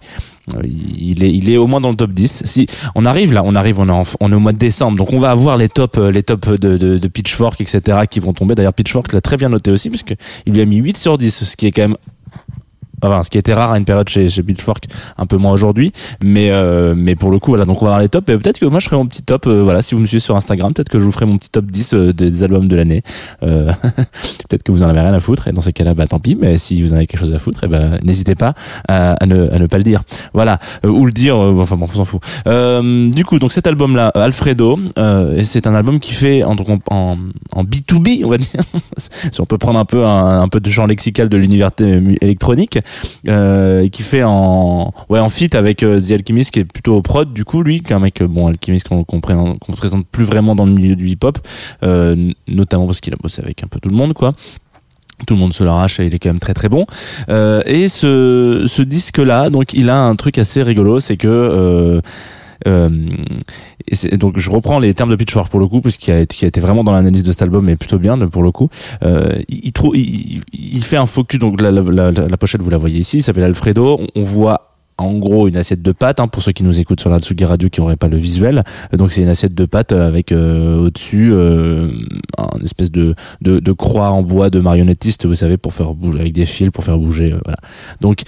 euh, 0.55 0.61
il 0.63 1.23
est, 1.23 1.33
il 1.35 1.49
est 1.49 1.57
au 1.57 1.65
moins 1.65 1.81
dans 1.81 1.89
le 1.89 1.95
top 1.95 2.11
10. 2.11 2.43
Si 2.45 2.67
on 2.93 3.05
arrive 3.07 3.33
là, 3.33 3.41
on 3.43 3.55
arrive, 3.55 3.79
on 3.79 3.87
est, 3.89 3.91
en- 3.91 4.03
on 4.19 4.31
est 4.31 4.35
au 4.35 4.39
mois 4.39 4.51
de 4.53 4.59
décembre, 4.59 4.95
donc 4.97 5.11
on 5.11 5.19
va 5.19 5.31
avoir 5.31 5.57
les 5.57 5.69
tops, 5.69 5.97
euh, 5.97 6.11
les 6.11 6.21
tops 6.21 6.47
de, 6.59 6.77
de, 6.77 6.97
de 6.99 7.07
Pitchfork, 7.07 7.59
etc., 7.61 7.97
qui 8.09 8.19
vont 8.19 8.31
tomber. 8.33 8.53
D'ailleurs, 8.53 8.73
Pitchfork 8.75 9.11
l'a 9.11 9.21
très 9.21 9.37
bien 9.37 9.49
noté 9.49 9.71
aussi, 9.71 9.89
puisque 9.89 10.13
il 10.45 10.53
lui 10.53 10.61
a 10.61 10.65
mis 10.65 10.77
8 10.77 10.97
sur 10.97 11.17
10, 11.17 11.43
ce 11.45 11.55
qui 11.55 11.65
est 11.65 11.71
quand 11.71 11.81
même 11.83 11.97
Enfin, 13.07 13.23
ce 13.23 13.29
qui 13.29 13.37
était 13.37 13.53
rare 13.53 13.71
à 13.71 13.77
une 13.77 13.85
période 13.85 14.09
chez, 14.09 14.29
chez 14.29 14.43
un 15.17 15.25
peu 15.25 15.37
moins 15.37 15.51
aujourd'hui, 15.51 15.91
mais 16.23 16.49
euh, 16.51 16.93
mais 16.95 17.15
pour 17.15 17.31
le 17.31 17.39
coup 17.39 17.51
voilà, 17.51 17.65
donc 17.65 17.81
on 17.81 17.85
va 17.85 17.91
avoir 17.91 18.01
les 18.01 18.09
tops. 18.09 18.29
Et 18.29 18.37
peut-être 18.37 18.59
que 18.59 18.65
moi 18.65 18.79
je 18.79 18.85
ferai 18.85 18.97
mon 18.97 19.05
petit 19.05 19.23
top, 19.23 19.47
euh, 19.47 19.63
voilà, 19.63 19.81
si 19.81 19.95
vous 19.95 20.01
me 20.01 20.05
suivez 20.05 20.19
sur 20.19 20.35
Instagram, 20.35 20.73
peut-être 20.73 20.89
que 20.89 20.99
je 20.99 21.03
vous 21.03 21.11
ferai 21.11 21.25
mon 21.25 21.37
petit 21.37 21.49
top 21.49 21.65
10 21.65 21.93
euh, 21.93 22.13
des, 22.13 22.43
albums 22.43 22.67
de 22.67 22.75
l'année. 22.75 23.03
Euh, 23.43 23.71
peut-être 23.83 24.63
que 24.63 24.71
vous 24.71 24.83
en 24.83 24.87
avez 24.87 24.99
rien 24.99 25.13
à 25.13 25.19
foutre, 25.19 25.47
et 25.47 25.51
dans 25.51 25.61
ces 25.61 25.73
cas-là, 25.73 25.93
bah 25.93 26.07
tant 26.07 26.19
pis. 26.19 26.35
Mais 26.35 26.57
si 26.57 26.81
vous 26.81 26.93
en 26.93 26.97
avez 26.97 27.07
quelque 27.07 27.21
chose 27.21 27.33
à 27.33 27.39
foutre, 27.39 27.63
et 27.63 27.67
ben 27.67 27.99
n'hésitez 28.03 28.35
pas 28.35 28.53
à, 28.87 29.15
ne 29.25 29.49
à 29.49 29.59
ne 29.59 29.67
pas 29.67 29.77
le 29.77 29.83
dire. 29.83 30.03
Voilà, 30.33 30.59
Euh, 30.83 30.89
ou 30.89 31.05
le 31.05 31.11
dire. 31.11 31.37
enfin 31.37 31.75
bon, 31.75 31.87
on 31.89 31.95
s'en 31.95 32.05
fout. 32.05 32.21
Du 32.45 33.25
coup, 33.25 33.39
donc 33.39 33.51
cet 33.51 33.67
album-là, 33.67 34.09
Alfredo, 34.15 34.79
euh, 34.97 35.37
et 35.37 35.45
c'est 35.45 35.67
un 35.67 35.75
album 35.75 35.99
qui 35.99 36.13
fait 36.13 36.43
en 36.43 36.55
en, 36.55 36.79
en, 36.89 37.17
en 37.51 37.63
B2B, 37.63 38.23
on 38.23 38.29
va 38.29 38.37
dire, 38.37 38.61
si 38.97 39.41
on 39.41 39.45
peut 39.45 39.57
prendre 39.57 39.79
un 39.79 39.85
peu 39.85 40.05
un, 40.05 40.41
un 40.41 40.47
peu 40.47 40.59
de 40.59 40.69
genre 40.69 40.87
lexical 40.87 41.29
de 41.29 41.37
l'univers 41.37 41.71
électronique, 42.21 42.79
euh, 43.27 43.87
qui 43.89 44.03
fait 44.03 44.23
en 44.23 44.93
ouais 45.09 45.19
en 45.19 45.29
feat 45.29 45.55
avec 45.55 45.83
euh, 45.83 45.99
The 45.99 46.11
Alchemist 46.11 46.51
qui 46.51 46.59
est 46.59 46.65
plutôt 46.65 46.95
au 46.95 47.01
prod 47.01 47.31
du 47.33 47.45
coup 47.45 47.61
lui, 47.63 47.81
qui 47.81 47.91
est 47.91 47.95
un 47.95 47.99
mec 47.99 48.21
euh, 48.21 48.27
bon 48.27 48.47
Alchemist 48.47 48.87
qu'on 48.87 49.03
qu'on 49.03 49.21
présente, 49.21 49.59
présente 49.75 50.05
plus 50.07 50.23
vraiment 50.25 50.55
dans 50.55 50.65
le 50.65 50.71
milieu 50.71 50.95
du 50.95 51.07
hip-hop, 51.07 51.37
euh, 51.83 52.13
n- 52.13 52.33
notamment 52.47 52.85
parce 52.85 53.01
qu'il 53.01 53.13
a 53.13 53.17
bossé 53.17 53.41
avec 53.41 53.63
un 53.63 53.67
peu 53.67 53.79
tout 53.79 53.89
le 53.89 53.95
monde 53.95 54.13
quoi 54.13 54.33
tout 55.27 55.33
le 55.33 55.39
monde 55.39 55.53
se 55.53 55.63
l'arrache 55.63 56.01
et 56.01 56.07
il 56.07 56.13
est 56.13 56.19
quand 56.19 56.27
même 56.29 56.41
très 56.41 56.53
très 56.53 56.67
bon. 56.67 56.85
Euh, 57.29 57.61
et 57.65 57.87
ce, 57.87 58.65
ce 58.67 58.81
disque-là, 58.81 59.49
donc 59.49 59.73
il 59.73 59.89
a 59.89 59.97
un 59.97 60.13
truc 60.17 60.37
assez 60.37 60.61
rigolo, 60.61 60.99
c'est 60.99 61.15
que 61.15 61.29
euh, 61.29 61.55
euh, 61.95 62.01
et 62.65 63.95
c'est- 63.95 64.17
donc 64.17 64.37
je 64.37 64.49
reprends 64.49 64.79
les 64.79 64.93
termes 64.93 65.09
de 65.11 65.15
Pitchfork 65.15 65.49
pour 65.49 65.59
le 65.59 65.67
coup, 65.67 65.81
puisqu'il 65.81 66.11
a, 66.11 66.19
été- 66.21 66.35
qui 66.35 66.45
a 66.45 66.47
été 66.47 66.59
vraiment 66.61 66.83
dans 66.83 66.91
l'analyse 66.93 67.23
de 67.23 67.31
cet 67.31 67.41
album, 67.43 67.65
mais 67.65 67.75
plutôt 67.75 67.99
bien 67.99 68.17
pour 68.27 68.43
le 68.43 68.51
coup. 68.51 68.69
Euh, 69.03 69.35
il, 69.49 69.71
il, 69.93 70.41
il, 70.53 70.83
fait 70.83 70.97
un 70.97 71.05
focus, 71.05 71.39
donc 71.39 71.61
la, 71.61 71.71
la, 71.71 71.81
la, 71.81 72.11
la 72.11 72.37
pochette 72.37 72.61
vous 72.61 72.69
la 72.69 72.77
voyez 72.77 72.99
ici, 72.99 73.17
il 73.17 73.23
s'appelle 73.23 73.43
Alfredo. 73.43 73.99
On 74.15 74.23
voit 74.23 74.74
en 74.97 75.13
gros 75.17 75.47
une 75.47 75.57
assiette 75.57 75.81
de 75.81 75.91
pâtes 75.91 76.19
hein, 76.19 76.27
pour 76.27 76.41
ceux 76.41 76.51
qui 76.53 76.63
nous 76.63 76.79
écoutent 76.79 77.01
sur 77.01 77.09
la 77.09 77.19
Tsugi 77.19 77.45
Radio 77.45 77.69
qui 77.69 77.81
n'auraient 77.81 77.97
pas 77.97 78.07
le 78.07 78.17
visuel. 78.17 78.63
Euh, 78.93 78.97
donc 78.97 79.11
c'est 79.11 79.21
une 79.21 79.27
assiette 79.29 79.53
de 79.53 79.65
pâtes 79.65 79.91
euh, 79.91 80.07
avec 80.07 80.31
euh, 80.31 80.77
au-dessus 80.77 81.31
euh, 81.33 81.91
un 82.37 82.63
espèce 82.63 82.91
de, 82.91 83.15
de, 83.41 83.59
de 83.59 83.71
croix 83.71 84.09
en 84.09 84.21
bois 84.23 84.49
de 84.49 84.59
marionnettiste 84.59 85.25
vous 85.25 85.35
savez 85.35 85.57
pour 85.57 85.73
faire 85.73 85.93
bouger 85.93 86.19
avec 86.21 86.33
des 86.33 86.45
fils 86.45 86.69
pour 86.71 86.83
faire 86.83 86.97
bouger 86.97 87.33
euh, 87.33 87.39
voilà. 87.43 87.57
Donc 87.99 88.21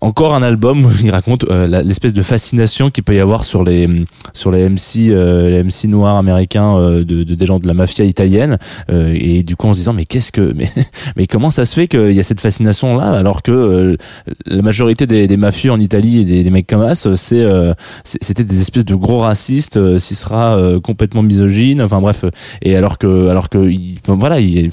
encore 0.00 0.34
un 0.34 0.42
album 0.42 0.84
où 0.84 0.90
il 1.02 1.10
raconte 1.10 1.44
l'espèce 1.48 2.12
de 2.12 2.22
fascination 2.22 2.90
qu'il 2.90 3.04
peut 3.04 3.14
y 3.14 3.20
avoir 3.20 3.44
sur 3.44 3.62
les 3.62 3.88
sur 4.32 4.50
les 4.50 4.68
MC 4.68 5.10
les 5.10 5.62
MC 5.62 5.84
noirs 5.84 6.16
américains 6.16 6.78
de, 6.78 7.02
de 7.02 7.34
des 7.34 7.46
gens 7.46 7.58
de 7.58 7.66
la 7.66 7.74
mafia 7.74 8.04
italienne. 8.04 8.58
Et 8.88 9.42
du 9.42 9.56
coup 9.56 9.68
en 9.68 9.72
se 9.72 9.78
disant 9.78 9.92
mais 9.92 10.06
qu'est-ce 10.06 10.32
que 10.32 10.52
mais 10.56 10.70
mais 11.16 11.26
comment 11.26 11.50
ça 11.50 11.64
se 11.64 11.74
fait 11.74 11.88
qu'il 11.88 12.12
y 12.12 12.20
a 12.20 12.22
cette 12.22 12.40
fascination 12.40 12.96
là 12.96 13.10
alors 13.10 13.42
que 13.42 13.96
la 14.46 14.62
majorité 14.62 15.06
des, 15.06 15.26
des 15.26 15.36
mafieux 15.36 15.70
en 15.70 15.78
Italie 15.84 16.20
et 16.20 16.24
des, 16.24 16.42
des 16.42 16.50
mecs 16.50 16.66
comme 16.66 16.82
As, 16.82 17.14
c'est 17.16 17.40
euh, 17.40 17.74
c'était 18.04 18.44
des 18.44 18.60
espèces 18.60 18.84
de 18.84 18.94
gros 18.94 19.18
racistes, 19.20 19.76
euh, 19.76 19.98
sera 20.14 20.56
euh, 20.56 20.80
complètement 20.80 21.22
misogyne, 21.22 21.82
enfin 21.82 22.00
bref. 22.00 22.24
Et 22.62 22.76
alors 22.76 22.98
que 22.98 23.28
alors 23.28 23.48
que 23.48 23.58
il- 23.70 23.98
enfin, 24.02 24.16
voilà, 24.18 24.40
il- 24.40 24.70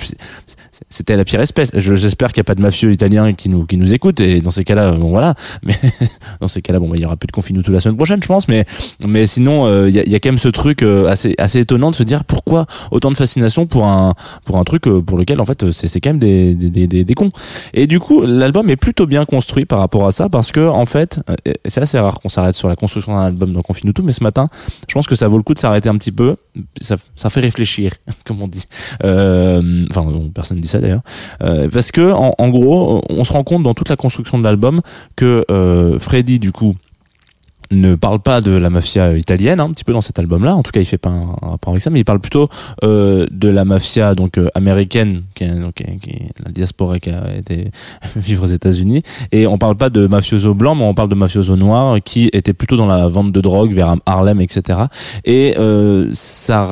c'était 0.89 1.15
la 1.15 1.25
pire 1.25 1.39
espèce. 1.41 1.69
Je- 1.75 1.95
J'espère 1.95 2.33
qu'il 2.33 2.39
n'y 2.41 2.45
a 2.45 2.49
pas 2.49 2.55
de 2.55 2.61
mafieux 2.61 2.91
italiens 2.91 3.33
qui 3.33 3.49
nous 3.49 3.65
qui 3.65 3.77
nous 3.77 3.93
écoutent 3.93 4.19
et 4.19 4.41
dans 4.41 4.49
ces 4.49 4.63
cas-là, 4.63 4.93
bon 4.93 5.09
voilà. 5.09 5.35
Mais 5.63 5.75
dans 6.39 6.47
ces 6.47 6.61
cas-là, 6.61 6.79
bon, 6.79 6.89
bah, 6.89 6.95
il 6.97 7.01
y 7.01 7.05
aura 7.05 7.17
plus 7.17 7.27
de 7.27 7.31
confinement 7.31 7.61
tout 7.63 7.71
la 7.71 7.79
semaine 7.79 7.97
prochaine, 7.97 8.21
je 8.21 8.27
pense. 8.27 8.47
Mais 8.47 8.65
mais 9.07 9.25
sinon, 9.25 9.67
euh, 9.67 9.89
il 9.89 9.95
y, 9.95 10.15
a, 10.15 10.19
quand 10.19 10.29
même 10.29 10.37
ce 10.37 10.47
truc 10.49 10.81
euh, 10.83 11.07
assez 11.07 11.35
assez 11.37 11.59
étonnant 11.59 11.91
de 11.91 11.95
se 11.95 12.03
dire 12.03 12.23
pourquoi 12.23 12.65
autant 12.91 13.11
de 13.11 13.15
fascination 13.17 13.65
pour 13.67 13.85
un 13.85 14.13
pour 14.45 14.57
un 14.57 14.63
truc 14.63 14.87
euh, 14.87 15.01
pour 15.01 15.17
lequel 15.17 15.39
en 15.41 15.45
fait 15.45 15.71
c'est 15.71 15.99
quand 15.99 16.11
même 16.11 16.19
des, 16.19 16.53
des, 16.55 16.87
des, 16.87 17.03
des 17.03 17.13
cons. 17.13 17.31
Et 17.73 17.85
du 17.87 17.99
coup, 17.99 18.21
l'album 18.21 18.69
est 18.69 18.75
plutôt 18.75 19.05
bien 19.07 19.25
construit 19.25 19.65
par 19.65 19.79
rapport 19.79 20.05
à 20.07 20.11
ça 20.11 20.29
parce 20.29 20.51
que 20.51 20.67
en 20.67 20.85
fait 20.85 21.00
euh, 21.29 21.53
c'est 21.65 21.81
assez 21.81 21.99
rare 21.99 22.19
qu'on 22.19 22.29
s'arrête 22.29 22.55
sur 22.55 22.67
la 22.67 22.75
construction 22.75 23.13
d'un 23.13 23.25
album 23.25 23.53
dans 23.53 23.61
Confine 23.61 23.93
tout, 23.93 24.03
mais 24.03 24.11
ce 24.11 24.23
matin, 24.23 24.49
je 24.87 24.93
pense 24.93 25.07
que 25.07 25.15
ça 25.15 25.27
vaut 25.27 25.37
le 25.37 25.43
coup 25.43 25.53
de 25.53 25.59
s'arrêter 25.59 25.89
un 25.89 25.97
petit 25.97 26.11
peu. 26.11 26.35
Ça, 26.81 26.97
fait 27.29 27.39
réfléchir, 27.39 27.93
comme 28.25 28.41
on 28.41 28.47
dit. 28.47 28.65
Euh, 29.03 29.85
enfin, 29.89 30.05
personne 30.33 30.57
ne 30.57 30.61
dit 30.61 30.67
ça 30.67 30.79
d'ailleurs. 30.79 31.01
Euh, 31.41 31.69
parce 31.69 31.91
que, 31.91 32.11
en, 32.11 32.33
en, 32.37 32.49
gros, 32.49 33.03
on 33.09 33.23
se 33.23 33.33
rend 33.33 33.43
compte 33.43 33.63
dans 33.63 33.73
toute 33.73 33.89
la 33.89 33.95
construction 33.95 34.37
de 34.37 34.43
l'album 34.43 34.81
que 35.15 35.45
euh, 35.49 35.99
Freddy, 35.99 36.39
du 36.39 36.51
coup, 36.51 36.75
ne 37.71 37.95
parle 37.95 38.19
pas 38.19 38.41
de 38.41 38.51
la 38.51 38.69
mafia 38.69 39.17
italienne 39.17 39.59
hein, 39.59 39.65
un 39.65 39.71
petit 39.71 39.83
peu 39.83 39.93
dans 39.93 40.01
cet 40.01 40.19
album-là. 40.19 40.55
En 40.55 40.63
tout 40.63 40.71
cas, 40.71 40.79
il 40.79 40.85
fait 40.85 40.97
pas 40.97 41.09
un, 41.09 41.35
rapport 41.41 41.71
avec 41.71 41.81
ça, 41.81 41.89
mais 41.89 41.99
il 41.99 42.05
parle 42.05 42.19
plutôt 42.19 42.49
euh, 42.83 43.25
de 43.31 43.49
la 43.49 43.65
mafia 43.65 44.13
donc 44.15 44.37
euh, 44.37 44.49
américaine, 44.55 45.23
qui 45.35 45.45
est, 45.45 45.59
donc, 45.59 45.75
qui 45.75 46.29
la 46.43 46.51
diaspora 46.51 46.99
qui 46.99 47.09
a 47.09 47.35
été 47.35 47.71
vivre 48.15 48.43
aux 48.43 48.47
États-Unis. 48.47 49.03
Et 49.31 49.47
on 49.47 49.57
parle 49.57 49.75
pas 49.75 49.89
de 49.89 50.07
mafioso 50.07 50.53
blanc, 50.53 50.75
mais 50.75 50.83
on 50.83 50.93
parle 50.93 51.09
de 51.09 51.15
mafioso 51.15 51.55
noir 51.55 51.97
qui 52.03 52.29
était 52.33 52.53
plutôt 52.53 52.77
dans 52.77 52.87
la 52.87 53.07
vente 53.07 53.31
de 53.31 53.41
drogue 53.41 53.73
vers 53.73 53.95
Harlem, 54.05 54.41
etc. 54.41 54.79
Et 55.25 55.55
euh, 55.57 56.09
ça 56.13 56.65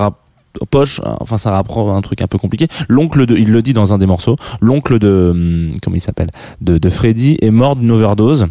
poche, 0.69 1.01
enfin 1.03 1.37
ça 1.37 1.51
rapprend 1.51 1.95
un 1.95 2.01
truc 2.01 2.21
un 2.21 2.27
peu 2.27 2.37
compliqué. 2.37 2.67
L'oncle 2.87 3.25
de, 3.25 3.35
il 3.35 3.51
le 3.51 3.61
dit 3.61 3.73
dans 3.73 3.93
un 3.93 3.97
des 3.97 4.05
morceaux, 4.05 4.35
l'oncle 4.61 4.99
de, 4.99 5.29
hum, 5.31 5.73
comment 5.81 5.95
il 5.95 6.01
s'appelle, 6.01 6.29
de, 6.61 6.77
de 6.77 6.89
Freddy 6.89 7.37
est 7.41 7.51
mort 7.51 7.75
d'une 7.75 7.91
overdose. 7.91 8.47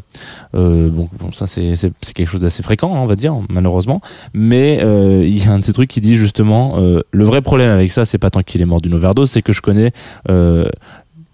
Euh, 0.54 0.88
bon, 0.88 1.08
bon, 1.18 1.32
ça 1.32 1.46
c'est 1.46 1.74
c'est 1.76 1.92
quelque 2.14 2.28
chose 2.28 2.40
d'assez 2.40 2.62
fréquent, 2.62 2.94
hein, 2.94 3.00
on 3.00 3.06
va 3.06 3.16
dire, 3.16 3.34
malheureusement. 3.48 4.00
Mais 4.34 4.80
euh, 4.82 5.24
il 5.26 5.42
y 5.42 5.46
a 5.46 5.52
un 5.52 5.58
de 5.58 5.64
ces 5.64 5.72
trucs 5.72 5.90
qui 5.90 6.00
dit 6.00 6.14
justement, 6.14 6.74
euh, 6.78 7.00
le 7.10 7.24
vrai 7.24 7.42
problème 7.42 7.70
avec 7.70 7.90
ça, 7.90 8.04
c'est 8.04 8.18
pas 8.18 8.30
tant 8.30 8.42
qu'il 8.42 8.60
est 8.60 8.66
mort 8.66 8.80
d'une 8.80 8.94
overdose, 8.94 9.30
c'est 9.30 9.42
que 9.42 9.52
je 9.52 9.62
connais 9.62 9.92
euh, 10.28 10.68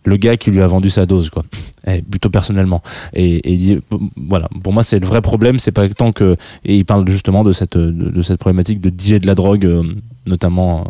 le 0.05 0.17
gars 0.17 0.37
qui 0.37 0.51
lui 0.51 0.63
a 0.63 0.67
vendu 0.67 0.91
sa 0.91 1.07
dose 1.07 1.31
quoi. 1.31 1.45
Et 1.87 2.03
plutôt 2.03 2.31
personnellement. 2.31 2.83
Et, 3.15 3.81
voilà 4.17 4.49
pour 4.63 4.73
moi 4.73 4.83
c'est 4.83 4.99
le 4.99 5.07
vrai 5.07 5.23
problème 5.23 5.59
c'est 5.59 5.73
pas 5.73 5.89
tant 5.89 6.13
que 6.13 6.37
et 6.65 6.77
il 6.77 6.85
parle 6.85 7.09
justement 7.09 7.45
de 7.45 7.53
cette 7.53 7.77
de, 7.77 8.23
cette 8.23 8.39
problématique 8.39 8.81
de 8.81 8.91
dealer 8.91 9.21
de 9.21 9.27
la 9.27 9.35
drogue 9.35 9.67
euh, 9.67 9.83
notamment 10.27 10.87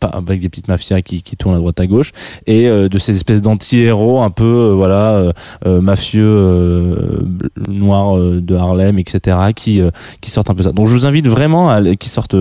avec 0.00 0.40
des 0.40 0.48
petites 0.48 0.68
mafias 0.68 1.02
qui, 1.02 1.22
qui 1.22 1.36
tournent 1.36 1.54
à 1.54 1.58
droite 1.58 1.80
à 1.80 1.86
gauche 1.86 2.12
et 2.46 2.68
euh, 2.68 2.88
de 2.88 2.98
ces 2.98 3.14
espèces 3.14 3.42
d'anti-héros 3.42 4.20
un 4.20 4.30
peu 4.30 4.44
euh, 4.44 4.74
voilà 4.74 5.12
euh, 5.12 5.32
euh 5.66 5.80
mafieux 5.80 7.26
noirs 7.68 8.16
de 8.16 8.54
Harlem 8.54 8.98
etc 8.98 9.38
qui 9.54 9.80
qui 10.20 10.30
sortent 10.30 10.50
un 10.50 10.54
peu 10.54 10.62
ça. 10.62 10.72
Donc 10.72 10.86
je 10.86 10.94
vous 10.94 11.06
invite 11.06 11.26
vraiment 11.26 11.70
à 11.70 11.82
qui 11.96 12.08
sortent 12.08 12.36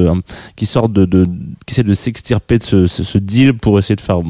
qui 0.55 0.65
sortent 0.65 0.93
de, 0.93 1.05
de 1.05 1.25
qui 1.65 1.73
essaient 1.73 1.83
de 1.83 1.93
s'extirper 1.93 2.57
de 2.57 2.63
ce, 2.63 2.87
ce, 2.87 3.03
ce, 3.03 3.17
deal 3.17 3.53
pour 3.53 3.79
essayer 3.79 3.95
de 3.95 4.01
faire 4.01 4.21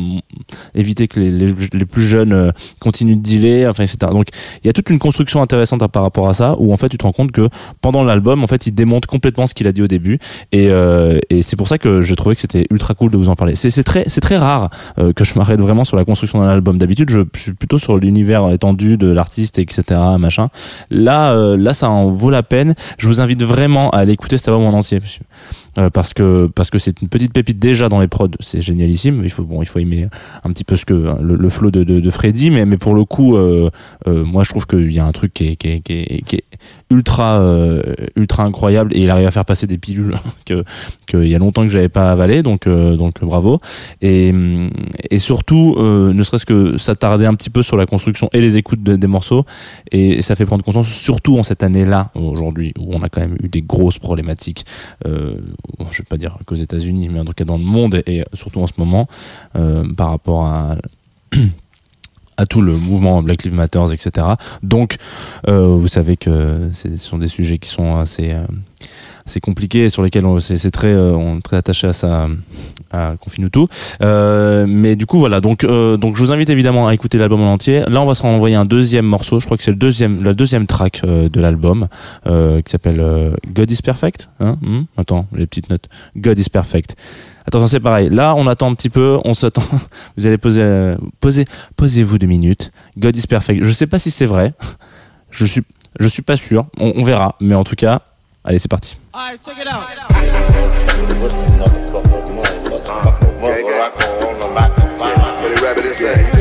éviter 0.75 1.07
que 1.07 1.19
les, 1.19 1.31
les, 1.31 1.53
les 1.73 1.85
plus 1.85 2.03
jeunes 2.03 2.53
continuent 2.79 3.17
de 3.17 3.21
dealer 3.21 3.69
enfin 3.69 3.83
etc 3.83 3.97
donc 4.11 4.27
il 4.63 4.67
y 4.67 4.69
a 4.69 4.73
toute 4.73 4.89
une 4.89 4.99
construction 4.99 5.41
intéressante 5.41 5.85
par 5.87 6.03
rapport 6.03 6.29
à 6.29 6.33
ça 6.33 6.55
où 6.59 6.73
en 6.73 6.77
fait 6.77 6.89
tu 6.89 6.97
te 6.97 7.03
rends 7.03 7.11
compte 7.11 7.31
que 7.31 7.49
pendant 7.81 8.03
l'album 8.03 8.43
en 8.43 8.47
fait 8.47 8.67
il 8.67 8.73
démonte 8.73 9.05
complètement 9.05 9.47
ce 9.47 9.53
qu'il 9.53 9.67
a 9.67 9.71
dit 9.71 9.81
au 9.81 9.87
début 9.87 10.19
et, 10.51 10.69
et 11.29 11.41
c'est 11.41 11.55
pour 11.55 11.67
ça 11.67 11.77
que 11.77 12.01
je 12.01 12.13
trouvais 12.13 12.35
que 12.35 12.41
c'était 12.41 12.65
ultra 12.69 12.93
de 13.09 13.17
vous 13.17 13.29
en 13.29 13.35
parler. 13.35 13.55
C'est 13.55 13.83
très, 13.83 14.05
c'est 14.07 14.21
très 14.21 14.37
rare 14.37 14.69
euh, 14.99 15.13
que 15.13 15.23
je 15.23 15.37
m'arrête 15.37 15.59
vraiment 15.59 15.83
sur 15.83 15.97
la 15.97 16.05
construction 16.05 16.39
d'un 16.39 16.49
album. 16.49 16.77
D'habitude, 16.77 17.09
je, 17.09 17.21
suis 17.33 17.53
plutôt 17.53 17.77
sur 17.77 17.97
l'univers 17.97 18.49
étendu 18.51 18.97
de 18.97 19.07
l'artiste, 19.07 19.59
etc., 19.59 19.99
machin. 20.19 20.49
Là, 20.89 21.31
euh, 21.31 21.57
là, 21.57 21.73
ça 21.73 21.89
en 21.89 22.11
vaut 22.11 22.29
la 22.29 22.43
peine. 22.43 22.75
Je 22.97 23.07
vous 23.07 23.21
invite 23.21 23.43
vraiment 23.43 23.89
à 23.91 23.99
aller 23.99 24.13
écouter 24.13 24.37
cet 24.37 24.49
album 24.49 24.63
en 24.65 24.77
entier. 24.77 24.99
Euh, 25.77 25.89
parce 25.89 26.13
que 26.13 26.47
parce 26.47 26.69
que 26.69 26.77
c'est 26.79 27.01
une 27.01 27.07
petite 27.07 27.31
pépite 27.31 27.57
déjà 27.57 27.87
dans 27.87 28.01
les 28.01 28.09
prods, 28.09 28.27
c'est 28.41 28.61
génialissime. 28.61 29.21
Il 29.23 29.29
faut 29.29 29.43
bon, 29.43 29.61
il 29.61 29.67
faut 29.67 29.79
aimer 29.79 30.07
un 30.43 30.51
petit 30.51 30.65
peu 30.65 30.75
ce 30.75 30.85
que 30.85 30.93
le, 30.93 31.35
le 31.35 31.49
flow 31.49 31.71
de, 31.71 31.83
de, 31.83 31.99
de 31.99 32.09
Freddy, 32.09 32.49
mais 32.51 32.65
mais 32.65 32.77
pour 32.77 32.93
le 32.93 33.05
coup, 33.05 33.37
euh, 33.37 33.69
euh, 34.07 34.25
moi 34.25 34.43
je 34.43 34.49
trouve 34.49 34.67
qu'il 34.67 34.91
y 34.91 34.99
a 34.99 35.05
un 35.05 35.11
truc 35.13 35.33
qui 35.33 35.47
est 35.47 35.55
qui 35.55 35.69
est, 35.69 35.79
qui 35.79 35.93
est, 35.93 36.21
qui 36.25 36.35
est 36.37 36.43
ultra 36.89 37.39
euh, 37.39 37.81
ultra 38.17 38.43
incroyable 38.43 38.95
et 38.95 39.03
il 39.03 39.09
arrive 39.09 39.27
à 39.27 39.31
faire 39.31 39.45
passer 39.45 39.65
des 39.65 39.77
pilules 39.77 40.15
que 40.45 40.65
qu'il 41.07 41.27
y 41.27 41.35
a 41.35 41.39
longtemps 41.39 41.63
que 41.63 41.69
j'avais 41.69 41.89
pas 41.89 42.11
avalé, 42.11 42.43
donc 42.43 42.67
euh, 42.67 42.97
donc 42.97 43.23
bravo. 43.23 43.61
Et 44.01 44.33
et 45.09 45.19
surtout, 45.19 45.75
ne 45.79 46.23
serait-ce 46.23 46.45
que 46.45 46.77
s'attarder 46.77 47.25
un 47.25 47.33
petit 47.35 47.49
peu 47.49 47.61
sur 47.61 47.77
la 47.77 47.85
construction 47.85 48.29
et 48.33 48.41
les 48.41 48.57
écoutes 48.57 48.83
des 48.83 49.07
morceaux, 49.07 49.45
et, 49.91 50.21
ça 50.21 50.35
fait 50.35 50.45
prendre 50.45 50.63
conscience, 50.63 50.89
surtout 50.89 51.37
en 51.37 51.43
cette 51.43 51.63
année-là 51.63 52.11
aujourd'hui 52.15 52.73
où 52.79 52.93
on 52.93 53.01
a 53.01 53.09
quand 53.09 53.21
même 53.21 53.35
eu 53.41 53.49
des 53.49 53.61
grosses 53.61 53.99
problématiques. 53.99 54.65
Je 55.91 55.99
vais 55.99 56.07
pas 56.07 56.17
dire 56.17 56.37
qu'aux 56.45 56.55
États-Unis, 56.55 57.09
mais 57.09 57.19
en 57.19 57.25
tout 57.25 57.33
cas 57.33 57.45
dans 57.45 57.57
le 57.57 57.63
monde 57.63 58.01
et, 58.05 58.23
surtout 58.33 58.61
en 58.61 58.67
ce 58.67 58.73
moment, 58.77 59.07
euh, 59.55 59.91
par 59.93 60.09
rapport 60.09 60.45
à 60.45 60.77
à 62.41 62.47
tout 62.47 62.61
le 62.61 62.75
mouvement 62.75 63.21
Black 63.21 63.43
Lives 63.43 63.53
Matter, 63.53 63.83
etc. 63.93 64.27
Donc, 64.63 64.95
euh, 65.47 65.75
vous 65.75 65.87
savez 65.87 66.17
que 66.17 66.71
ce 66.73 66.97
sont 66.97 67.19
des 67.19 67.27
sujets 67.27 67.59
qui 67.59 67.69
sont 67.69 67.97
assez, 67.97 68.31
euh, 68.31 68.45
assez 69.27 69.39
compliqués, 69.39 69.89
sur 69.89 70.01
lesquels 70.01 70.25
on 70.25 70.39
c'est 70.39 70.71
très, 70.71 70.87
euh, 70.87 71.37
est 71.37 71.41
très 71.41 71.57
attaché 71.57 71.85
à 71.85 71.93
ça, 71.93 72.27
à 72.91 73.13
Confine 73.19 73.51
tout. 73.51 73.67
Euh, 74.01 74.65
mais 74.67 74.95
du 74.95 75.05
coup, 75.05 75.19
voilà. 75.19 75.39
Donc, 75.39 75.63
euh, 75.63 75.97
donc, 75.97 76.15
je 76.15 76.23
vous 76.23 76.31
invite 76.31 76.49
évidemment 76.49 76.87
à 76.87 76.95
écouter 76.95 77.19
l'album 77.19 77.41
en 77.41 77.53
entier. 77.53 77.83
Là, 77.87 78.01
on 78.01 78.07
va 78.07 78.15
se 78.15 78.23
renvoyer 78.23 78.55
un 78.55 78.65
deuxième 78.65 79.05
morceau. 79.05 79.39
Je 79.39 79.45
crois 79.45 79.55
que 79.57 79.63
c'est 79.63 79.71
le 79.71 79.77
deuxième, 79.77 80.23
la 80.23 80.33
deuxième 80.33 80.65
track 80.65 81.03
de 81.05 81.39
l'album, 81.39 81.89
qui 82.25 82.71
s'appelle 82.71 83.35
God 83.53 83.69
is 83.69 83.81
Perfect. 83.83 84.29
Hein 84.39 84.57
hmm? 84.61 84.81
Attends, 84.97 85.27
les 85.35 85.45
petites 85.45 85.69
notes. 85.69 85.89
God 86.17 86.39
is 86.39 86.49
Perfect. 86.49 86.95
Attention, 87.47 87.67
c'est 87.67 87.79
pareil. 87.79 88.09
Là, 88.09 88.35
on 88.35 88.47
attend 88.47 88.69
un 88.69 88.75
petit 88.75 88.89
peu, 88.89 89.19
on 89.25 89.33
s'attend. 89.33 89.63
Vous 90.17 90.25
allez 90.25 90.37
poser, 90.37 90.61
euh, 90.61 90.95
posez, 91.19 91.45
posez-vous 91.75 92.17
deux 92.17 92.27
minutes. 92.27 92.71
God 92.97 93.15
is 93.15 93.27
perfect. 93.27 93.63
Je 93.63 93.71
sais 93.71 93.87
pas 93.87 93.99
si 93.99 94.11
c'est 94.11 94.25
vrai. 94.25 94.53
Je 95.31 95.45
suis, 95.45 95.61
je 95.99 96.07
suis 96.07 96.21
pas 96.21 96.35
sûr. 96.35 96.65
On, 96.77 96.93
on, 96.95 97.03
verra. 97.03 97.35
Mais 97.39 97.55
en 97.55 97.63
tout 97.63 97.75
cas, 97.75 98.01
allez, 98.43 98.59
c'est 98.59 98.69
parti. 98.69 98.97
Right, 99.13 99.39
check 99.45 99.55
it 99.59 99.67
out. 99.67 100.01
check, 105.93 106.40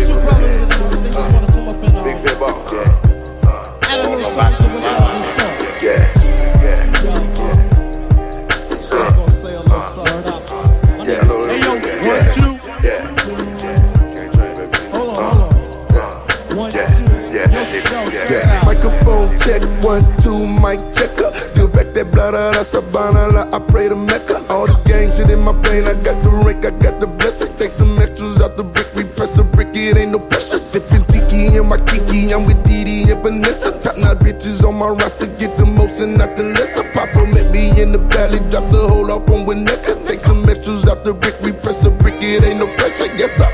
some 27.80 27.98
extras 27.98 28.40
out 28.40 28.58
the 28.58 28.62
brick, 28.62 28.92
we 28.94 29.04
press 29.04 29.38
a 29.38 29.42
brick, 29.42 29.68
it 29.72 29.96
ain't 29.96 30.12
no 30.12 30.18
pressure. 30.18 30.58
Sipping 30.58 31.04
tiki 31.06 31.56
and 31.56 31.66
my 31.66 31.78
kiki, 31.88 32.30
I'm 32.30 32.44
with 32.44 32.60
Didi 32.68 33.10
and 33.10 33.22
Vanessa. 33.22 33.72
Top 33.80 33.96
notch 33.96 34.18
bitches 34.18 34.62
on 34.68 34.76
my 34.76 34.88
roster, 34.88 35.26
get 35.40 35.56
the 35.56 35.64
most 35.64 36.00
and 36.00 36.18
not 36.18 36.36
the 36.36 36.44
lesser. 36.44 36.84
Papa 36.92 37.24
met 37.26 37.50
me 37.50 37.72
in 37.80 37.90
the 37.92 37.98
valley, 38.12 38.38
drop 38.50 38.68
the 38.70 38.76
whole 38.76 39.10
up 39.10 39.30
on 39.30 39.46
Winnetka. 39.48 40.04
Take 40.04 40.20
some 40.20 40.46
extras 40.48 40.86
out 40.88 41.04
the 41.04 41.14
brick, 41.14 41.40
we 41.40 41.52
press 41.52 41.84
a 41.86 41.90
brick, 41.90 42.20
it 42.20 42.44
ain't 42.44 42.60
no 42.60 42.66
pressure. 42.76 43.08
Yes, 43.16 43.32
sir. 43.40 43.48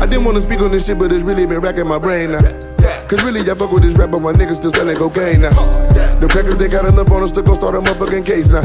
I 0.00 0.06
didn't 0.06 0.24
wanna 0.24 0.40
speak 0.40 0.60
on 0.60 0.72
this 0.72 0.86
shit, 0.86 0.98
but 0.98 1.12
it's 1.12 1.22
really 1.22 1.44
been 1.44 1.60
racking 1.60 1.86
my 1.86 1.98
brain 1.98 2.32
now. 2.32 2.40
Cause 3.08 3.22
really, 3.24 3.40
I 3.42 3.54
fuck 3.54 3.70
with 3.70 3.82
this 3.82 3.94
rap, 3.98 4.12
but 4.12 4.22
my 4.22 4.32
niggas 4.32 4.56
still 4.56 4.70
selling 4.70 4.96
cocaine 4.96 5.42
now. 5.42 5.52
The 6.20 6.28
crackers, 6.32 6.56
they 6.56 6.68
got 6.68 6.86
enough 6.86 7.10
on 7.10 7.22
us 7.22 7.32
to 7.32 7.42
go 7.42 7.52
start 7.54 7.74
a 7.74 7.80
motherfucking 7.80 8.24
case 8.24 8.48
now. 8.48 8.64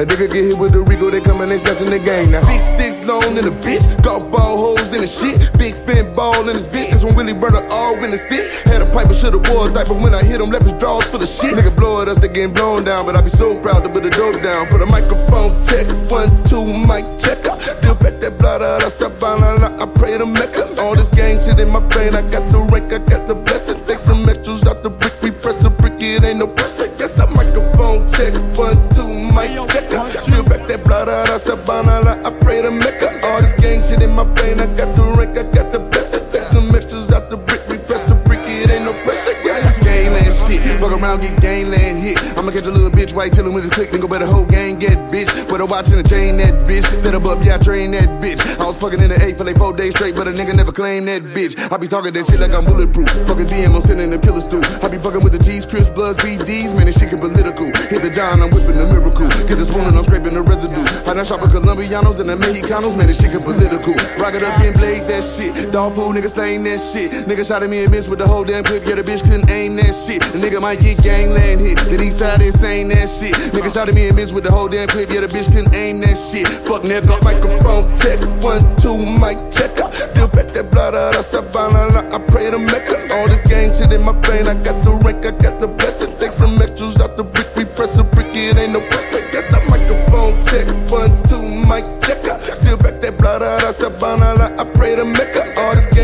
A 0.00 0.02
nigga 0.02 0.32
get 0.32 0.48
hit 0.48 0.56
with 0.56 0.72
the 0.72 0.80
Rico, 0.80 1.10
they 1.10 1.20
come 1.20 1.42
and 1.42 1.52
they 1.52 1.58
snatching 1.58 1.90
the 1.92 1.98
game 1.98 2.30
now. 2.30 2.40
Big 2.48 2.64
sticks 2.64 3.04
long 3.04 3.36
in 3.36 3.44
the 3.44 3.52
bitch, 3.60 3.84
golf 4.00 4.24
ball 4.32 4.56
holes 4.56 4.96
in 4.96 5.04
the 5.04 5.06
shit. 5.06 5.36
Big 5.60 5.76
fin 5.76 6.08
ball 6.14 6.48
in 6.48 6.56
his 6.56 6.66
bitch, 6.66 6.88
this 6.88 7.04
one 7.04 7.14
really 7.16 7.36
burn 7.36 7.52
her 7.52 7.68
all 7.68 7.92
in 8.00 8.10
the 8.10 8.16
six. 8.16 8.62
Had 8.62 8.80
a 8.80 8.88
pipe, 8.88 9.12
but 9.12 9.16
should've 9.20 9.44
wore 9.52 9.68
a 9.68 9.70
diaper 9.70 9.92
when 9.92 10.14
I 10.14 10.24
hit 10.24 10.40
him, 10.40 10.48
left 10.48 10.64
his 10.64 10.72
drawers 10.80 11.04
full 11.04 11.20
of 11.20 11.28
shit. 11.28 11.52
Nigga 11.52 11.76
blow 11.76 12.00
at 12.00 12.08
us, 12.08 12.16
they 12.16 12.28
getting 12.28 12.54
blown 12.54 12.84
down, 12.84 13.04
but 13.04 13.14
I 13.14 13.20
be 13.20 13.28
so 13.28 13.52
proud 13.60 13.84
to 13.84 13.92
put 13.92 14.02
the 14.02 14.08
dope 14.08 14.40
down. 14.40 14.72
Put 14.72 14.80
a 14.80 14.86
microphone 14.86 15.52
check, 15.68 15.84
one, 16.08 16.32
two, 16.48 16.64
mic 16.64 17.04
checker. 17.20 17.60
Still 17.60 17.92
back 18.00 18.16
that 18.24 18.40
blood 18.40 18.64
out 18.64 18.80
of 18.80 18.96
Sabana, 18.96 19.68
I 19.68 19.84
pray 20.00 20.16
to 20.16 20.24
Mecca. 20.24 20.80
All 20.80 20.96
this 20.96 21.10
gang 21.12 21.44
shit 21.44 21.60
in 21.60 21.68
my 21.68 21.84
brain, 21.92 22.16
I 22.16 22.24
got 22.32 22.48
the 22.48 22.64
rank, 22.72 22.88
I 22.88 23.04
got 23.04 23.28
the 23.28 23.34
blessing. 23.34 23.76
Take 23.84 24.00
some 24.00 24.26
extras 24.26 24.64
out 24.64 24.82
the 24.82 24.88
brick, 24.88 25.12
we 25.20 25.30
press 25.30 25.62
a 25.66 25.68
brick, 25.68 26.00
it 26.00 26.24
ain't 26.24 26.38
no 26.38 26.46
pressure. 26.46 26.88
Yes, 26.96 27.20
a 27.20 27.28
microphone 27.28 28.08
check, 28.08 28.32
one, 28.56 28.80
two, 28.96 29.28
mic 29.32 29.50
checker. 29.70 30.08
Still 30.10 30.44
back 30.44 30.66
that 30.66 30.84
blood 30.84 31.08
out 31.08 31.28
of 31.30 31.40
Sabana, 31.40 32.24
I 32.24 32.30
pray 32.40 32.62
to 32.62 32.70
Mecca. 32.70 33.20
All 33.26 33.40
this 33.40 33.52
gang 33.54 33.82
shit 33.82 34.02
in 34.02 34.10
my 34.10 34.24
brain, 34.24 34.60
I 34.60 34.66
got 34.76 34.94
the 34.96 35.02
rank, 35.16 35.38
I 35.38 35.42
got 35.44 35.72
the 35.72 35.80
blessing. 35.80 36.28
Take 36.30 36.44
some 36.44 36.74
extras 36.74 37.10
out 37.10 37.30
the 37.30 37.36
brick, 37.36 37.66
we 37.68 37.78
press 37.78 38.10
a 38.10 38.14
brick, 38.14 38.40
it 38.44 38.70
ain't 38.70 38.84
no 38.84 38.92
pressure. 39.04 39.36
Yes, 39.42 39.66
I 39.66 39.78
gangland 39.82 40.34
shit, 40.46 40.62
fuck 40.80 40.92
around, 40.92 41.20
get 41.22 41.40
gangland 41.40 42.00
hit. 42.00 42.18
I'ma 42.38 42.50
catch 42.52 42.64
a 42.64 42.70
little 42.70 42.90
bitch. 42.90 43.14
White 43.14 43.32
chillin' 43.32 43.54
with 43.54 43.64
his 43.64 43.72
click, 43.72 43.90
nigga, 43.90 44.08
but 44.08 44.20
the 44.20 44.26
whole 44.26 44.46
gang 44.46 44.78
get 44.78 45.09
bitch. 45.24 45.52
With 45.52 45.60
a 45.60 45.66
watch 45.66 45.90
and 45.92 46.08
chain, 46.08 46.36
that 46.38 46.66
bitch. 46.66 46.84
Set 46.98 47.14
up 47.14 47.24
up, 47.24 47.44
yeah, 47.44 47.56
I 47.56 47.58
train 47.58 47.90
that 47.92 48.08
bitch. 48.22 48.40
I 48.60 48.66
was 48.66 48.78
fucking 48.80 49.00
in 49.00 49.10
the 49.10 49.18
A 49.22 49.34
for 49.34 49.44
like 49.44 49.58
four 49.58 49.72
days 49.72 49.90
straight, 49.90 50.14
but 50.14 50.28
a 50.28 50.32
nigga 50.32 50.54
never 50.54 50.72
claimed 50.72 51.08
that 51.08 51.22
bitch. 51.22 51.58
I 51.72 51.76
be 51.76 51.88
talking 51.88 52.12
that 52.12 52.26
shit 52.26 52.40
like 52.40 52.52
I'm 52.52 52.64
bulletproof. 52.64 53.08
Fucking 53.26 53.46
DM, 53.46 53.74
I'm 53.74 53.82
sending 53.82 54.10
the 54.10 54.18
killers 54.18 54.46
through. 54.46 54.64
I 54.82 54.88
be 54.88 54.98
fucking 54.98 55.22
with 55.22 55.32
the 55.32 55.42
G's, 55.42 55.66
Chris 55.66 55.88
Bloods, 55.88 56.16
BDs, 56.18 56.74
man, 56.74 56.86
this 56.86 56.98
shit 56.98 57.10
get 57.10 57.20
political. 57.20 57.66
Hit 57.88 58.02
the 58.02 58.10
John, 58.10 58.42
I'm 58.42 58.50
whipping 58.50 58.78
the 58.78 58.86
miracle. 58.86 59.28
Get 59.46 59.58
the 59.58 59.64
spoon 59.64 59.84
and 59.86 59.96
I'm 59.96 60.04
scraping 60.04 60.34
the 60.34 60.42
residue. 60.42 60.80
I 61.06 61.14
done 61.14 61.24
shop 61.24 61.42
with 61.42 61.52
Colombianos 61.52 62.20
and 62.20 62.28
the 62.28 62.36
Mexicanos, 62.36 62.96
man, 62.96 63.06
this 63.06 63.20
shit 63.20 63.32
get 63.32 63.44
political. 63.44 63.94
Rock 64.18 64.34
it 64.34 64.42
up 64.42 64.58
and 64.60 64.74
blade 64.76 65.04
that 65.08 65.24
shit. 65.24 65.72
Dog 65.72 65.94
food, 65.94 66.16
nigga 66.16 66.30
slaying 66.30 66.64
that 66.64 66.80
shit. 66.80 67.10
Nigga 67.26 67.46
shot 67.46 67.62
at 67.62 67.70
me 67.70 67.84
and 67.84 67.90
missed 67.90 68.08
with 68.08 68.18
the 68.18 68.26
whole 68.26 68.44
damn 68.44 68.64
clip. 68.64 68.86
Yeah, 68.86 68.96
the 68.96 69.02
bitch 69.02 69.22
couldn't 69.22 69.50
aim 69.50 69.76
that 69.76 69.94
shit. 69.94 70.22
The 70.32 70.38
nigga 70.38 70.60
might 70.60 70.80
get 70.80 71.02
gangland 71.02 71.60
hit. 71.60 71.78
The 71.78 72.00
east 72.00 72.18
side 72.18 72.40
is 72.40 72.58
saying 72.58 72.88
that 72.88 73.08
shit. 73.08 73.34
Nigga 73.52 73.72
shot 73.72 73.88
at 73.88 73.94
me 73.94 74.08
and 74.08 74.16
missed 74.16 74.34
with 74.34 74.44
the 74.44 74.52
whole 74.52 74.68
damn 74.68 74.88
clip. 74.88 75.09
Yeah, 75.10 75.22
the 75.22 75.26
bitch 75.26 75.50
couldn't 75.50 75.74
aim 75.74 76.00
that 76.06 76.14
shit. 76.14 76.46
Fuck 76.70 76.86
nigga, 76.86 77.18
microphone 77.26 77.82
check. 77.98 78.22
One, 78.46 78.62
two, 78.78 78.94
mic 78.94 79.42
check. 79.50 79.74
I 79.82 79.90
still 79.90 80.28
bet 80.28 80.54
that 80.54 80.70
blood 80.70 80.94
out 80.94 81.18
of 81.18 81.24
Savannah. 81.24 82.06
I 82.14 82.18
pray 82.30 82.48
to 82.48 82.58
Mecca. 82.58 83.12
All 83.14 83.26
this 83.26 83.42
gang 83.42 83.74
shit 83.74 83.92
in 83.92 84.02
my 84.02 84.12
brain. 84.12 84.46
I 84.46 84.54
got 84.62 84.84
the 84.84 84.92
rank, 85.02 85.26
I 85.26 85.32
got 85.32 85.60
the 85.60 85.66
blessing. 85.66 86.16
Take 86.16 86.32
some 86.32 86.62
extras 86.62 87.00
out 87.00 87.16
the 87.16 87.24
brick. 87.24 87.50
We 87.56 87.64
press 87.64 87.98
a 87.98 88.04
brick, 88.04 88.30
it 88.36 88.56
ain't 88.56 88.72
no 88.72 88.80
pressure. 88.86 89.26
Guess 89.34 89.52
I 89.52 89.58
microphone 89.66 90.38
check. 90.46 90.70
One, 90.88 91.10
two, 91.26 91.42
mic 91.42 91.84
check. 92.06 92.22
I 92.30 92.38
still 92.54 92.78
bet 92.78 93.00
that 93.02 93.18
blood 93.18 93.42
out 93.42 93.64
of 93.64 93.74
Savannah. 93.74 94.54
I 94.56 94.64
pray 94.78 94.94
to 94.94 95.04
Mecca. 95.04 95.58
All 95.58 95.74
this 95.74 95.86
gang 95.86 95.99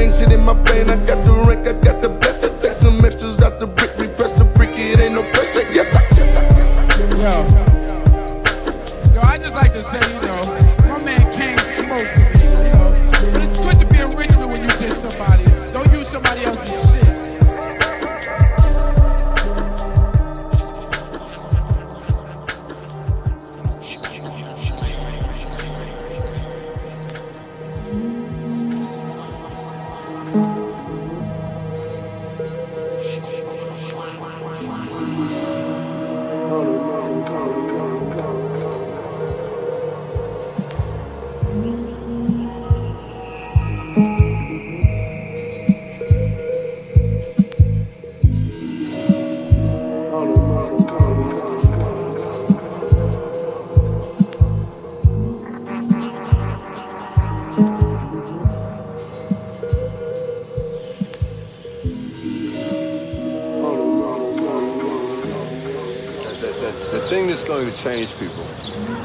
going 67.57 67.73
to 67.73 67.83
change 67.83 68.13
people 68.19 68.45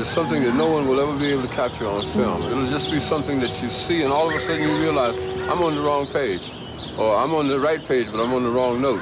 is 0.02 0.10
something 0.10 0.44
that 0.44 0.54
no 0.56 0.70
one 0.70 0.86
will 0.86 1.00
ever 1.00 1.18
be 1.18 1.32
able 1.32 1.42
to 1.42 1.48
capture 1.56 1.88
on 1.88 2.04
film. 2.08 2.42
Mm. 2.42 2.52
It'll 2.52 2.68
just 2.68 2.92
be 2.92 3.00
something 3.00 3.40
that 3.40 3.62
you 3.62 3.70
see, 3.70 4.04
and 4.04 4.12
all 4.12 4.28
of 4.28 4.36
a 4.36 4.40
sudden 4.40 4.62
you 4.62 4.78
realize 4.78 5.18
I'm 5.50 5.64
on 5.64 5.76
the 5.76 5.82
wrong 5.82 6.06
page, 6.06 6.52
or 6.98 7.16
I'm 7.16 7.34
on 7.34 7.48
the 7.48 7.58
right 7.62 7.84
page, 7.86 8.08
but 8.12 8.22
I'm 8.22 8.34
on 8.34 8.44
the 8.44 8.50
wrong 8.50 8.82
note. 8.82 9.02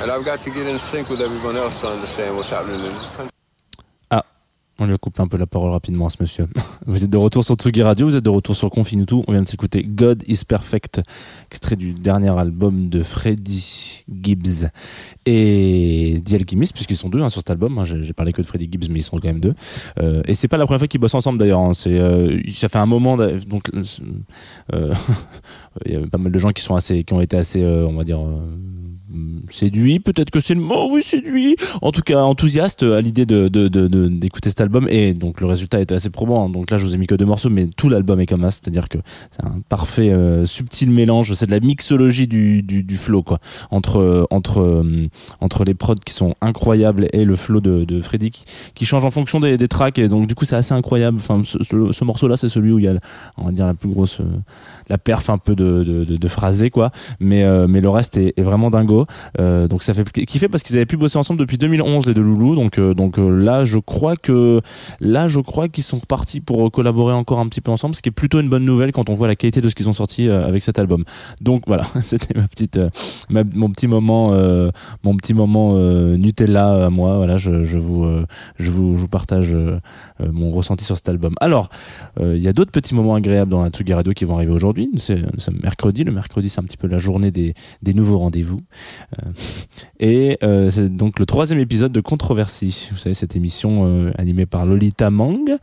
And 0.00 0.10
I've 0.10 0.24
got 0.24 0.42
to 0.42 0.50
get 0.50 0.66
in 0.66 0.80
sync 0.80 1.08
with 1.08 1.20
everyone 1.20 1.56
else 1.56 1.80
to 1.82 1.88
understand 1.88 2.36
what's 2.36 2.48
happening 2.48 2.84
in 2.84 2.92
this 2.94 3.08
country. 3.10 3.39
On 4.82 4.86
lui 4.86 4.94
a 4.94 4.98
coupé 4.98 5.20
un 5.20 5.28
peu 5.28 5.36
la 5.36 5.46
parole 5.46 5.70
rapidement 5.72 6.06
à 6.06 6.10
ce 6.10 6.16
monsieur. 6.20 6.46
Vous 6.86 7.04
êtes 7.04 7.10
de 7.10 7.16
retour 7.18 7.44
sur 7.44 7.54
Tsugi 7.56 7.82
Radio, 7.82 8.06
vous 8.06 8.16
êtes 8.16 8.24
de 8.24 8.30
retour 8.30 8.56
sur 8.56 8.70
Confinutu. 8.70 9.16
On 9.28 9.32
vient 9.32 9.42
de 9.42 9.46
s'écouter 9.48 9.84
God 9.84 10.22
is 10.26 10.40
Perfect, 10.48 11.02
extrait 11.50 11.76
du 11.76 11.92
dernier 11.92 12.30
album 12.30 12.88
de 12.88 13.02
Freddie 13.02 14.04
Gibbs 14.22 14.68
et 15.26 16.22
The 16.24 16.32
Alchemist, 16.34 16.72
puisqu'ils 16.72 16.96
sont 16.96 17.10
deux 17.10 17.20
hein, 17.20 17.28
sur 17.28 17.40
cet 17.40 17.50
album. 17.50 17.78
Hein. 17.78 17.84
J'ai 17.84 18.12
parlé 18.14 18.32
que 18.32 18.40
de 18.40 18.46
Freddie 18.46 18.68
Gibbs, 18.72 18.88
mais 18.90 19.00
ils 19.00 19.02
sont 19.02 19.18
quand 19.18 19.28
même 19.28 19.40
deux. 19.40 19.54
Euh, 20.00 20.22
et 20.26 20.32
c'est 20.34 20.48
pas 20.48 20.56
la 20.56 20.64
première 20.64 20.78
fois 20.80 20.88
qu'ils 20.88 21.00
bossent 21.00 21.14
ensemble 21.14 21.38
d'ailleurs. 21.38 21.60
hein. 21.60 21.72
Euh, 21.86 22.40
ça 22.54 22.68
fait 22.70 22.78
un 22.78 22.86
moment. 22.86 23.18
Donc, 23.18 23.70
euh, 24.72 24.94
il 25.84 25.92
y 25.92 25.96
a 25.96 26.00
pas 26.06 26.18
mal 26.18 26.32
de 26.32 26.38
gens 26.38 26.52
qui 26.52 26.62
sont 26.62 26.74
assez, 26.74 27.04
qui 27.04 27.12
ont 27.12 27.20
été 27.20 27.36
assez, 27.36 27.62
euh, 27.62 27.86
on 27.86 27.94
va 27.94 28.04
dire. 28.04 28.20
euh, 28.20 28.46
séduit, 29.50 29.98
peut-être 29.98 30.30
que 30.30 30.38
c'est 30.38 30.54
le 30.54 30.60
mot, 30.60 30.88
oui, 30.92 31.02
séduit, 31.02 31.56
en 31.82 31.90
tout 31.90 32.02
cas 32.02 32.20
enthousiaste 32.22 32.84
à 32.84 33.00
l'idée 33.00 33.26
de- 33.26 33.48
d'écouter 34.06 34.50
cet 34.50 34.60
album 34.60 34.69
et 34.88 35.14
donc 35.14 35.40
le 35.40 35.46
résultat 35.46 35.80
était 35.80 35.94
assez 35.94 36.10
probant. 36.10 36.46
hein. 36.46 36.50
Donc 36.50 36.70
là, 36.70 36.78
je 36.78 36.84
vous 36.84 36.94
ai 36.94 36.98
mis 36.98 37.06
que 37.06 37.14
deux 37.14 37.24
morceaux, 37.24 37.50
mais 37.50 37.66
tout 37.66 37.88
l'album 37.88 38.20
est 38.20 38.26
comme 38.26 38.42
ça, 38.42 38.50
c'est-à-dire 38.50 38.88
que 38.88 38.98
c'est 39.30 39.44
un 39.44 39.60
parfait 39.68 40.10
euh, 40.10 40.46
subtil 40.46 40.90
mélange, 40.90 41.32
c'est 41.34 41.46
de 41.46 41.50
la 41.50 41.60
mixologie 41.60 42.26
du, 42.26 42.62
du, 42.62 42.96
flow 42.96 43.22
quoi, 43.22 43.38
entre 43.70 44.26
entre 44.30 44.60
euh, 44.60 45.08
entre 45.40 45.64
les 45.64 45.74
prods 45.74 45.94
qui 46.04 46.12
sont 46.12 46.34
incroyables 46.40 47.06
et 47.12 47.24
le 47.24 47.36
flow 47.36 47.60
de, 47.60 47.84
de 47.84 48.00
Freddy 48.00 48.30
qui, 48.30 48.44
qui 48.74 48.84
change 48.84 49.04
en 49.04 49.10
fonction 49.10 49.40
des, 49.40 49.56
des 49.56 49.68
tracks 49.68 49.98
et 49.98 50.08
donc 50.08 50.26
du 50.26 50.34
coup 50.34 50.44
c'est 50.44 50.56
assez 50.56 50.74
incroyable. 50.74 51.18
Enfin, 51.18 51.42
ce, 51.44 51.62
ce, 51.62 51.92
ce 51.92 52.04
morceau-là, 52.04 52.36
c'est 52.36 52.48
celui 52.48 52.72
où 52.72 52.78
il 52.78 52.84
y 52.84 52.88
a, 52.88 52.94
on 53.36 53.46
va 53.46 53.52
dire 53.52 53.66
la 53.66 53.74
plus 53.74 53.88
grosse, 53.88 54.20
euh, 54.20 54.24
la 54.88 54.98
perf 54.98 55.30
un 55.30 55.38
peu 55.38 55.54
de 55.54 55.84
de, 55.84 56.04
de, 56.04 56.16
de 56.16 56.68
quoi, 56.68 56.90
mais 57.20 57.44
euh, 57.44 57.66
mais 57.68 57.80
le 57.80 57.88
reste 57.88 58.16
est, 58.16 58.40
vraiment 58.40 58.70
dingo. 58.70 59.06
Euh, 59.38 59.68
donc 59.68 59.82
ça 59.82 59.94
fait 59.94 60.04
kiffer 60.26 60.48
parce 60.48 60.62
qu'ils 60.62 60.76
avaient 60.76 60.86
pu 60.86 60.96
bosser 60.96 61.18
ensemble 61.18 61.40
depuis 61.40 61.58
2011 61.58 62.06
les 62.06 62.14
deux 62.14 62.22
loulous. 62.22 62.54
Donc 62.54 62.78
euh, 62.78 62.94
donc 62.94 63.18
euh, 63.18 63.28
là 63.28 63.64
je 63.64 63.78
crois 63.78 64.16
que 64.16 64.59
là 65.00 65.28
je 65.28 65.40
crois 65.40 65.68
qu'ils 65.68 65.84
sont 65.84 65.98
repartis 65.98 66.40
pour 66.40 66.70
collaborer 66.70 67.14
encore 67.14 67.38
un 67.38 67.48
petit 67.48 67.60
peu 67.60 67.70
ensemble, 67.70 67.94
ce 67.94 68.02
qui 68.02 68.08
est 68.08 68.12
plutôt 68.12 68.40
une 68.40 68.48
bonne 68.48 68.64
nouvelle 68.64 68.92
quand 68.92 69.08
on 69.08 69.14
voit 69.14 69.28
la 69.28 69.36
qualité 69.36 69.60
de 69.60 69.68
ce 69.68 69.74
qu'ils 69.74 69.88
ont 69.88 69.92
sorti 69.92 70.28
euh, 70.28 70.46
avec 70.46 70.62
cet 70.62 70.78
album. 70.78 71.04
Donc 71.40 71.64
voilà, 71.66 71.84
c'était 72.02 72.38
ma 72.38 72.48
petite 72.48 72.76
euh, 72.76 72.90
mon 73.30 73.70
petit 73.70 73.86
moment 73.86 74.32
euh, 74.32 74.70
mon 75.02 75.16
petit 75.16 75.34
moment 75.34 75.74
Nutella 76.16 76.86
à 76.86 76.90
moi. 76.90 77.16
Voilà, 77.16 77.36
je, 77.36 77.64
je 77.64 77.78
vous 77.78 78.06
je 78.58 78.70
vous 78.70 78.96
je 78.96 79.00
vous 79.00 79.08
partage 79.08 79.54
mon 80.20 80.50
ressenti 80.50 80.84
sur 80.84 80.96
cet 80.96 81.08
album. 81.08 81.34
Alors 81.40 81.68
il 82.20 82.38
y 82.38 82.48
a 82.48 82.52
d'autres 82.52 82.72
petits 82.72 82.94
moments 82.94 83.14
agréables 83.14 83.50
dans 83.50 83.62
la 83.62 83.70
Tsugi 83.70 83.94
Radio 83.94 84.12
qui 84.12 84.24
vont 84.24 84.34
arriver 84.36 84.52
aujourd'hui. 84.52 84.90
C'est 84.98 85.22
mercredi. 85.62 86.04
Le 86.04 86.12
mercredi 86.12 86.48
c'est 86.48 86.60
un 86.60 86.64
petit 86.64 86.76
peu 86.76 86.86
la 86.86 86.98
journée 86.98 87.30
des 87.30 87.54
des 87.82 87.94
nouveaux 87.94 88.18
rendez-vous. 88.18 88.60
Et 89.98 90.38
c'est 90.40 90.94
donc 90.94 91.18
le 91.18 91.26
troisième 91.26 91.58
épisode 91.58 91.92
de 91.92 92.00
Controversie. 92.00 92.88
Vous 92.92 92.98
savez, 92.98 93.14
cette 93.14 93.36
émission 93.36 94.10
animée 94.18 94.46
par 94.50 94.66
Lolita 94.66 95.10
Mang 95.10 95.58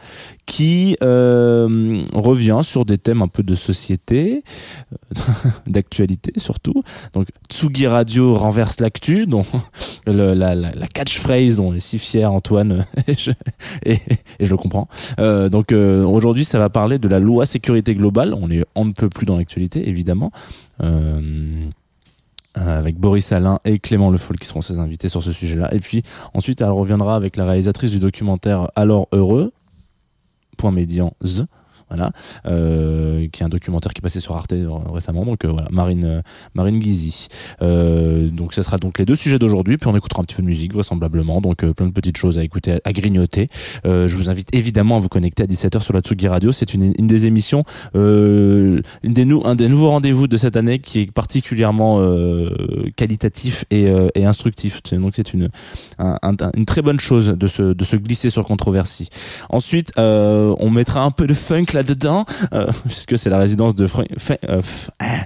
qui 0.46 0.96
euh, 1.04 2.02
revient 2.14 2.62
sur 2.64 2.86
des 2.86 2.98
thèmes 2.98 3.22
un 3.22 3.28
peu 3.28 3.44
de 3.44 3.54
société, 3.54 4.44
euh, 4.92 5.20
d'actualité 5.68 6.34
surtout. 6.38 6.84
Donc 7.14 7.28
Tsugi 7.50 7.88
Radio 7.88 8.34
renverse 8.34 8.80
l'actu, 8.80 9.26
dont 9.26 9.44
la, 10.08 10.88
catchphrase 10.94 11.58
dont 11.58 11.74
est 11.74 11.80
si 11.80 12.00
fier 12.00 12.32
Antoine, 12.32 12.86
et 13.08 13.14
je, 13.14 13.32
et, 13.86 14.00
je 14.40 14.50
le 14.50 14.58
comprends. 14.58 14.88
Euh, 15.20 15.50
donc 15.50 15.72
euh, 15.72 16.04
aujourd'hui, 16.04 16.46
ça 16.46 16.60
va 16.60 16.70
parler 16.70 17.00
de 17.00 17.08
la 17.08 17.20
loi 17.20 17.46
sécurité 17.46 17.96
globale. 17.96 18.34
On 18.34 18.50
est 18.50 18.64
on 18.76 18.86
ne 18.86 18.94
peut 18.94 19.10
plus 19.10 19.26
dans 19.26 19.38
l'actualité, 19.38 19.88
évidemment. 19.90 20.32
Euh, 20.82 21.20
avec 22.58 22.98
Boris 22.98 23.32
Alain 23.32 23.60
et 23.66 23.80
Clément 23.80 24.10
Le 24.10 24.18
Foll 24.18 24.38
qui 24.38 24.48
seront 24.48 24.62
ses 24.62 24.80
invités 24.80 25.10
sur 25.10 25.24
ce 25.24 25.32
sujet-là. 25.32 25.74
Et 25.74 25.80
puis 25.80 26.04
ensuite, 26.34 26.62
elle 26.62 26.70
reviendra 26.70 27.16
avec 27.16 27.38
la 27.38 27.46
réalisatrice 27.46 27.92
du 27.92 28.00
documentaire 28.00 28.70
Alors 28.76 29.08
Heureux, 29.12 29.52
point 30.58 30.72
médian 30.72 31.14
Z. 31.26 31.46
Voilà, 31.90 32.12
euh, 32.46 33.28
qui 33.32 33.42
est 33.42 33.46
un 33.46 33.50
documentaire 33.50 33.94
qui 33.94 34.00
est 34.00 34.02
passé 34.02 34.20
sur 34.20 34.36
Arte 34.36 34.52
euh, 34.52 34.68
récemment. 34.92 35.26
Donc 35.26 35.46
euh, 35.46 35.50
voilà, 35.50 35.68
Marine 35.72 36.22
Marine 36.54 36.80
Guizy. 36.80 37.28
Donc 37.62 38.54
ce 38.54 38.62
sera 38.62 38.78
donc 38.78 39.00
les 39.00 39.06
deux 39.06 39.16
sujets 39.16 39.40
d'aujourd'hui. 39.40 39.78
Puis 39.78 39.88
on 39.90 39.96
écoutera 39.96 40.22
un 40.22 40.26
petit 40.26 40.36
peu 40.36 40.42
de 40.42 40.48
musique 40.48 40.74
vraisemblablement. 40.74 41.40
Donc 41.42 41.66
plein 41.72 41.88
de 41.88 41.92
petites 41.94 42.18
choses 42.18 42.38
à 42.38 42.44
écouter, 42.44 42.80
à, 42.84 42.92
grignoter. 42.94 43.50
Je 43.86 44.16
vous 44.16 44.30
invite 44.30 44.54
évidemment 44.54 44.98
à 44.98 45.00
vous 45.00 45.08
connecter 45.10 45.44
à 45.44 45.46
17h 45.46 45.80
sur 45.80 45.94
la 45.94 46.02
Tsugi 46.02 46.28
Radio. 46.28 46.52
C'est 46.52 46.74
une, 46.74 46.92
des 46.94 47.26
émissions, 47.26 47.64
une 47.94 48.82
des 49.04 49.26
un 49.46 49.56
des 49.56 49.70
nouveaux 49.70 49.90
rendez-vous 49.90 50.28
de 50.28 50.38
cette 50.38 50.58
année 50.58 50.80
qui 50.80 51.02
est 51.02 51.12
particulièrement 51.12 52.00
qualitatif 52.96 53.66
et, 53.72 53.88
et 54.16 54.26
instructif. 54.26 54.82
Donc 54.92 55.14
c'est 55.16 55.34
une 55.34 55.50
un- 56.00 56.18
un- 56.22 56.36
une 56.56 56.66
très 56.66 56.82
bonne 56.82 57.00
chose 57.00 57.28
de 57.38 57.48
se 57.48 57.62
de 57.74 57.84
se 57.84 57.96
glisser 57.96 58.30
sur 58.30 58.44
controversie. 58.44 59.10
Ensuite, 59.50 59.92
euh, 59.98 60.56
on 60.60 60.70
mettra 60.70 61.02
un 61.02 61.12
peu 61.12 61.28
de 61.28 61.34
funk 61.34 61.66
là-dedans, 61.78 62.26
euh, 62.54 62.72
puisque 62.86 63.18
c'est 63.18 63.30
la 63.30 63.38
résidence 63.38 63.76
de 63.76 63.88
Fr- 63.88 64.08
F- 64.18 64.38
euh, 64.50 64.62
ah, 65.00 65.24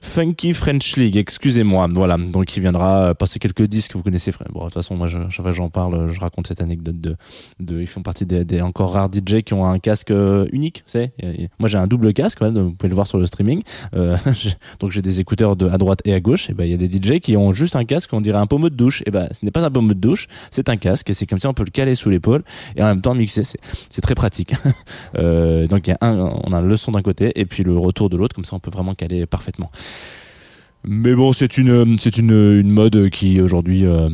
Funky 0.00 0.52
French 0.52 0.96
League, 0.96 1.16
excusez-moi. 1.16 1.88
Voilà, 1.92 2.16
donc 2.16 2.56
il 2.56 2.60
viendra 2.60 3.14
passer 3.14 3.38
quelques 3.38 3.66
disques. 3.66 3.94
Vous 3.96 4.02
connaissez, 4.02 4.32
bon, 4.50 4.60
de 4.60 4.64
toute 4.64 4.74
façon, 4.74 4.96
moi, 4.96 5.06
je, 5.06 5.18
chaque 5.30 5.42
fois 5.42 5.50
que 5.50 5.56
j'en 5.56 5.70
parle, 5.70 6.12
je 6.12 6.20
raconte 6.20 6.46
cette 6.46 6.60
anecdote 6.60 7.00
de, 7.00 7.16
de 7.60 7.80
ils 7.80 7.86
font 7.86 8.02
partie 8.02 8.26
des, 8.26 8.44
des 8.44 8.60
encore 8.60 8.92
rares 8.92 9.10
DJ 9.12 9.42
qui 9.42 9.54
ont 9.54 9.64
un 9.64 9.78
casque 9.78 10.10
euh, 10.10 10.46
unique. 10.52 10.82
Savez, 10.86 11.10
moi 11.58 11.68
j'ai 11.68 11.78
un 11.78 11.86
double 11.86 12.12
casque, 12.12 12.42
vous 12.42 12.72
pouvez 12.72 12.88
le 12.88 12.94
voir 12.94 13.06
sur 13.06 13.18
le 13.18 13.26
streaming. 13.26 13.62
Euh, 13.94 14.16
donc 14.80 14.90
j'ai 14.90 15.02
des 15.02 15.20
écouteurs 15.20 15.56
de 15.56 15.68
à 15.68 15.78
droite 15.78 16.00
et 16.04 16.14
à 16.14 16.20
gauche. 16.20 16.50
Et 16.50 16.54
ben 16.54 16.64
il 16.64 16.70
y 16.70 16.74
a 16.74 16.76
des 16.76 16.88
DJ 16.88 17.20
qui 17.20 17.36
ont 17.36 17.52
juste 17.52 17.76
un 17.76 17.84
casque, 17.84 18.12
on 18.12 18.20
dirait 18.20 18.38
un 18.38 18.46
pommeau 18.46 18.70
de 18.70 18.74
douche. 18.74 19.02
Et 19.06 19.10
ben 19.10 19.28
ce 19.32 19.44
n'est 19.44 19.50
pas 19.50 19.64
un 19.64 19.70
pommeau 19.70 19.94
de 19.94 20.00
douche, 20.00 20.28
c'est 20.50 20.68
un 20.68 20.76
casque. 20.76 21.10
Et 21.10 21.14
c'est 21.14 21.26
comme 21.26 21.40
ça, 21.40 21.48
on 21.48 21.54
peut 21.54 21.64
le 21.64 21.70
caler 21.70 21.94
sous 21.94 22.10
l'épaule 22.10 22.42
et 22.76 22.82
en 22.82 22.86
même 22.86 23.00
temps 23.00 23.14
mixer. 23.14 23.44
C'est 23.44 23.58
c'est 23.90 24.02
très 24.02 24.14
pratique. 24.14 24.52
Euh, 25.16 25.66
donc 25.66 25.86
il 25.86 25.90
y 25.90 25.92
a 25.92 25.98
un, 26.00 26.16
on 26.16 26.52
a 26.52 26.60
le 26.60 26.76
son 26.76 26.92
d'un 26.92 27.02
côté 27.02 27.32
et 27.34 27.44
puis 27.44 27.64
le 27.64 27.76
retour 27.76 28.10
de 28.10 28.16
l'autre, 28.16 28.34
comme 28.34 28.44
ça 28.44 28.54
on 28.54 28.60
peut 28.60 28.70
vraiment 28.70 28.94
caler 28.94 29.26
parfaitement. 29.26 29.70
Mais 30.84 31.14
bon, 31.14 31.32
c'est 31.32 31.58
une, 31.58 31.98
c'est 31.98 32.16
une, 32.16 32.30
une 32.30 32.70
mode 32.70 33.10
qui 33.10 33.40
aujourd'hui 33.40 33.84
euh, 33.84 34.08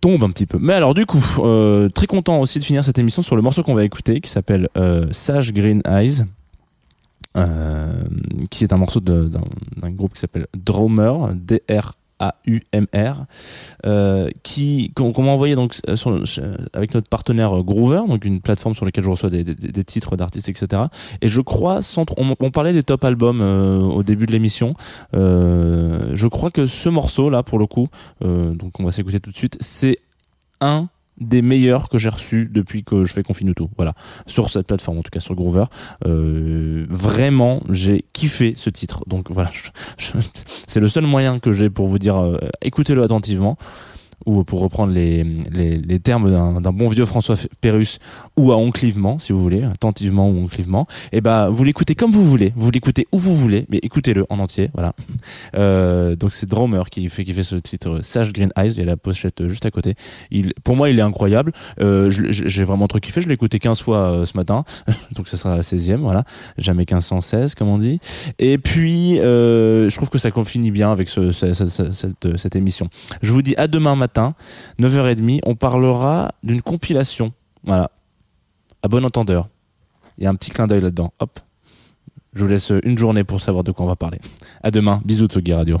tombe 0.00 0.22
un 0.22 0.30
petit 0.30 0.46
peu. 0.46 0.58
Mais 0.60 0.74
alors 0.74 0.94
du 0.94 1.06
coup, 1.06 1.24
euh, 1.38 1.88
très 1.88 2.06
content 2.06 2.40
aussi 2.40 2.58
de 2.58 2.64
finir 2.64 2.84
cette 2.84 2.98
émission 2.98 3.22
sur 3.22 3.36
le 3.36 3.42
morceau 3.42 3.62
qu'on 3.62 3.74
va 3.74 3.84
écouter, 3.84 4.20
qui 4.20 4.30
s'appelle 4.30 4.68
euh, 4.76 5.06
Sage 5.12 5.52
Green 5.52 5.82
Eyes. 5.86 6.24
qui 8.50 8.64
est 8.64 8.72
un 8.72 8.76
morceau 8.76 9.00
d'un 9.00 9.90
groupe 9.90 10.14
qui 10.14 10.20
s'appelle 10.20 10.46
Drummer, 10.54 11.34
D-R-A-U-M-R, 12.22 13.26
euh, 13.86 14.30
qui 14.42 14.92
qu'on 14.94 15.22
m'a 15.22 15.30
envoyé 15.30 15.54
donc 15.54 15.76
euh, 15.88 16.56
avec 16.72 16.94
notre 16.94 17.08
partenaire 17.08 17.58
euh, 17.58 17.62
Groover, 17.62 18.02
donc 18.08 18.24
une 18.24 18.40
plateforme 18.40 18.74
sur 18.74 18.84
laquelle 18.84 19.04
je 19.04 19.10
reçois 19.10 19.30
des, 19.30 19.84
titres 19.84 20.16
d'artistes, 20.16 20.48
etc. 20.48 20.82
Et 21.20 21.28
je 21.28 21.40
crois, 21.40 21.82
sans 21.82 22.04
on, 22.16 22.50
parlait 22.50 22.72
des 22.72 22.82
top 22.82 23.04
albums 23.04 23.40
au 23.40 24.02
début 24.02 24.26
de 24.26 24.32
l'émission. 24.32 24.74
Je 25.12 26.26
crois 26.26 26.50
que 26.50 26.66
ce 26.66 26.88
morceau 26.88 27.30
là, 27.30 27.42
pour 27.42 27.58
le 27.58 27.66
coup, 27.66 27.88
donc 28.20 28.78
on 28.78 28.84
va 28.84 28.92
s'écouter 28.92 29.20
tout 29.20 29.30
de 29.30 29.36
suite, 29.36 29.56
c'est 29.60 29.98
un 30.60 30.88
des 31.18 31.42
meilleurs 31.42 31.88
que 31.88 31.98
j'ai 31.98 32.08
reçus 32.08 32.48
depuis 32.50 32.84
que 32.84 33.04
je 33.04 33.12
fais 33.12 33.22
Confine 33.22 33.54
tout. 33.54 33.70
Voilà, 33.76 33.94
sur 34.26 34.50
cette 34.50 34.66
plateforme, 34.66 34.98
en 34.98 35.02
tout 35.02 35.10
cas 35.10 35.20
sur 35.20 35.34
Groover. 35.34 35.64
Euh, 36.06 36.86
vraiment, 36.88 37.62
j'ai 37.70 38.04
kiffé 38.12 38.54
ce 38.56 38.70
titre. 38.70 39.02
Donc 39.06 39.30
voilà, 39.30 39.50
c'est 40.66 40.80
le 40.80 40.88
seul 40.88 41.06
moyen 41.06 41.38
que 41.38 41.52
j'ai 41.52 41.70
pour 41.70 41.86
vous 41.86 41.98
dire 41.98 42.16
euh, 42.16 42.36
écoutez-le 42.62 43.02
attentivement. 43.02 43.56
Ou 44.26 44.44
pour 44.44 44.60
reprendre 44.60 44.92
les, 44.92 45.24
les, 45.50 45.78
les 45.78 45.98
termes 46.00 46.30
d'un 46.60 46.72
bon 46.72 46.88
vieux 46.88 47.06
François 47.06 47.36
Pérus, 47.60 47.98
ou 48.36 48.52
à 48.52 48.56
onclivement, 48.56 49.18
si 49.18 49.32
vous 49.32 49.40
voulez, 49.42 49.62
attentivement 49.64 50.28
ou 50.28 50.44
onclivement, 50.44 50.86
et 51.12 51.20
ben 51.20 51.48
vous 51.48 51.64
l'écoutez 51.64 51.94
comme 51.94 52.10
vous 52.10 52.24
voulez, 52.24 52.52
vous 52.56 52.70
l'écoutez 52.70 53.06
où 53.12 53.18
vous 53.18 53.34
voulez, 53.36 53.66
mais 53.68 53.78
écoutez-le 53.82 54.26
en 54.30 54.38
entier, 54.38 54.70
voilà. 54.74 54.92
Euh, 55.54 56.16
donc 56.16 56.32
c'est 56.32 56.48
Drummer 56.48 56.88
qui 56.90 57.08
fait 57.08 57.24
qui 57.24 57.32
fait 57.32 57.42
ce 57.42 57.56
titre 57.56 58.00
Sage 58.02 58.32
Green 58.32 58.50
Eyes, 58.56 58.72
il 58.72 58.78
y 58.78 58.82
a 58.82 58.84
la 58.84 58.96
pochette 58.96 59.40
euh, 59.40 59.48
juste 59.48 59.66
à 59.66 59.70
côté. 59.70 59.94
Il, 60.30 60.52
pour 60.64 60.76
moi, 60.76 60.88
il 60.90 60.98
est 60.98 61.02
incroyable. 61.02 61.52
Euh, 61.80 62.10
j'ai 62.10 62.64
vraiment 62.64 62.86
trop 62.88 62.98
kiffé. 62.98 63.20
Je 63.22 63.28
l'ai 63.28 63.34
écouté 63.34 63.58
15 63.58 63.80
fois 63.80 63.98
euh, 63.98 64.24
ce 64.24 64.36
matin, 64.36 64.64
donc 65.16 65.28
ça 65.28 65.36
sera 65.36 65.54
la 65.56 65.62
16e, 65.62 65.96
voilà. 65.96 66.24
Jamais 66.58 66.82
1516 66.88 67.54
comme 67.54 67.68
on 67.68 67.78
dit. 67.78 68.00
Et 68.38 68.58
puis, 68.58 69.18
euh, 69.20 69.90
je 69.90 69.96
trouve 69.96 70.08
que 70.10 70.18
ça 70.18 70.30
finit 70.44 70.70
bien 70.70 70.90
avec 70.90 71.08
ce, 71.08 71.30
ce- 71.30 71.52
ce- 71.54 71.66
ce- 71.68 71.92
cette, 71.92 72.36
cette 72.36 72.56
émission. 72.56 72.88
Je 73.22 73.32
vous 73.32 73.42
dis 73.42 73.54
à 73.56 73.68
demain 73.68 73.94
matin, 73.94 74.11
9h30. 74.16 75.40
On 75.44 75.54
parlera 75.54 76.32
d'une 76.42 76.62
compilation, 76.62 77.32
voilà. 77.64 77.90
À 78.82 78.88
bon 78.88 79.04
entendeur. 79.04 79.48
Il 80.18 80.24
y 80.24 80.26
a 80.26 80.30
un 80.30 80.34
petit 80.34 80.50
clin 80.50 80.66
d'œil 80.66 80.80
là-dedans. 80.80 81.12
Hop. 81.20 81.40
Je 82.34 82.44
vous 82.44 82.50
laisse 82.50 82.72
une 82.82 82.98
journée 82.98 83.24
pour 83.24 83.40
savoir 83.40 83.62
de 83.64 83.72
quoi 83.72 83.84
on 83.84 83.88
va 83.88 83.96
parler. 83.96 84.18
À 84.62 84.70
demain. 84.70 85.00
Bisous 85.04 85.26
Tsugi 85.26 85.52
Radio. 85.52 85.80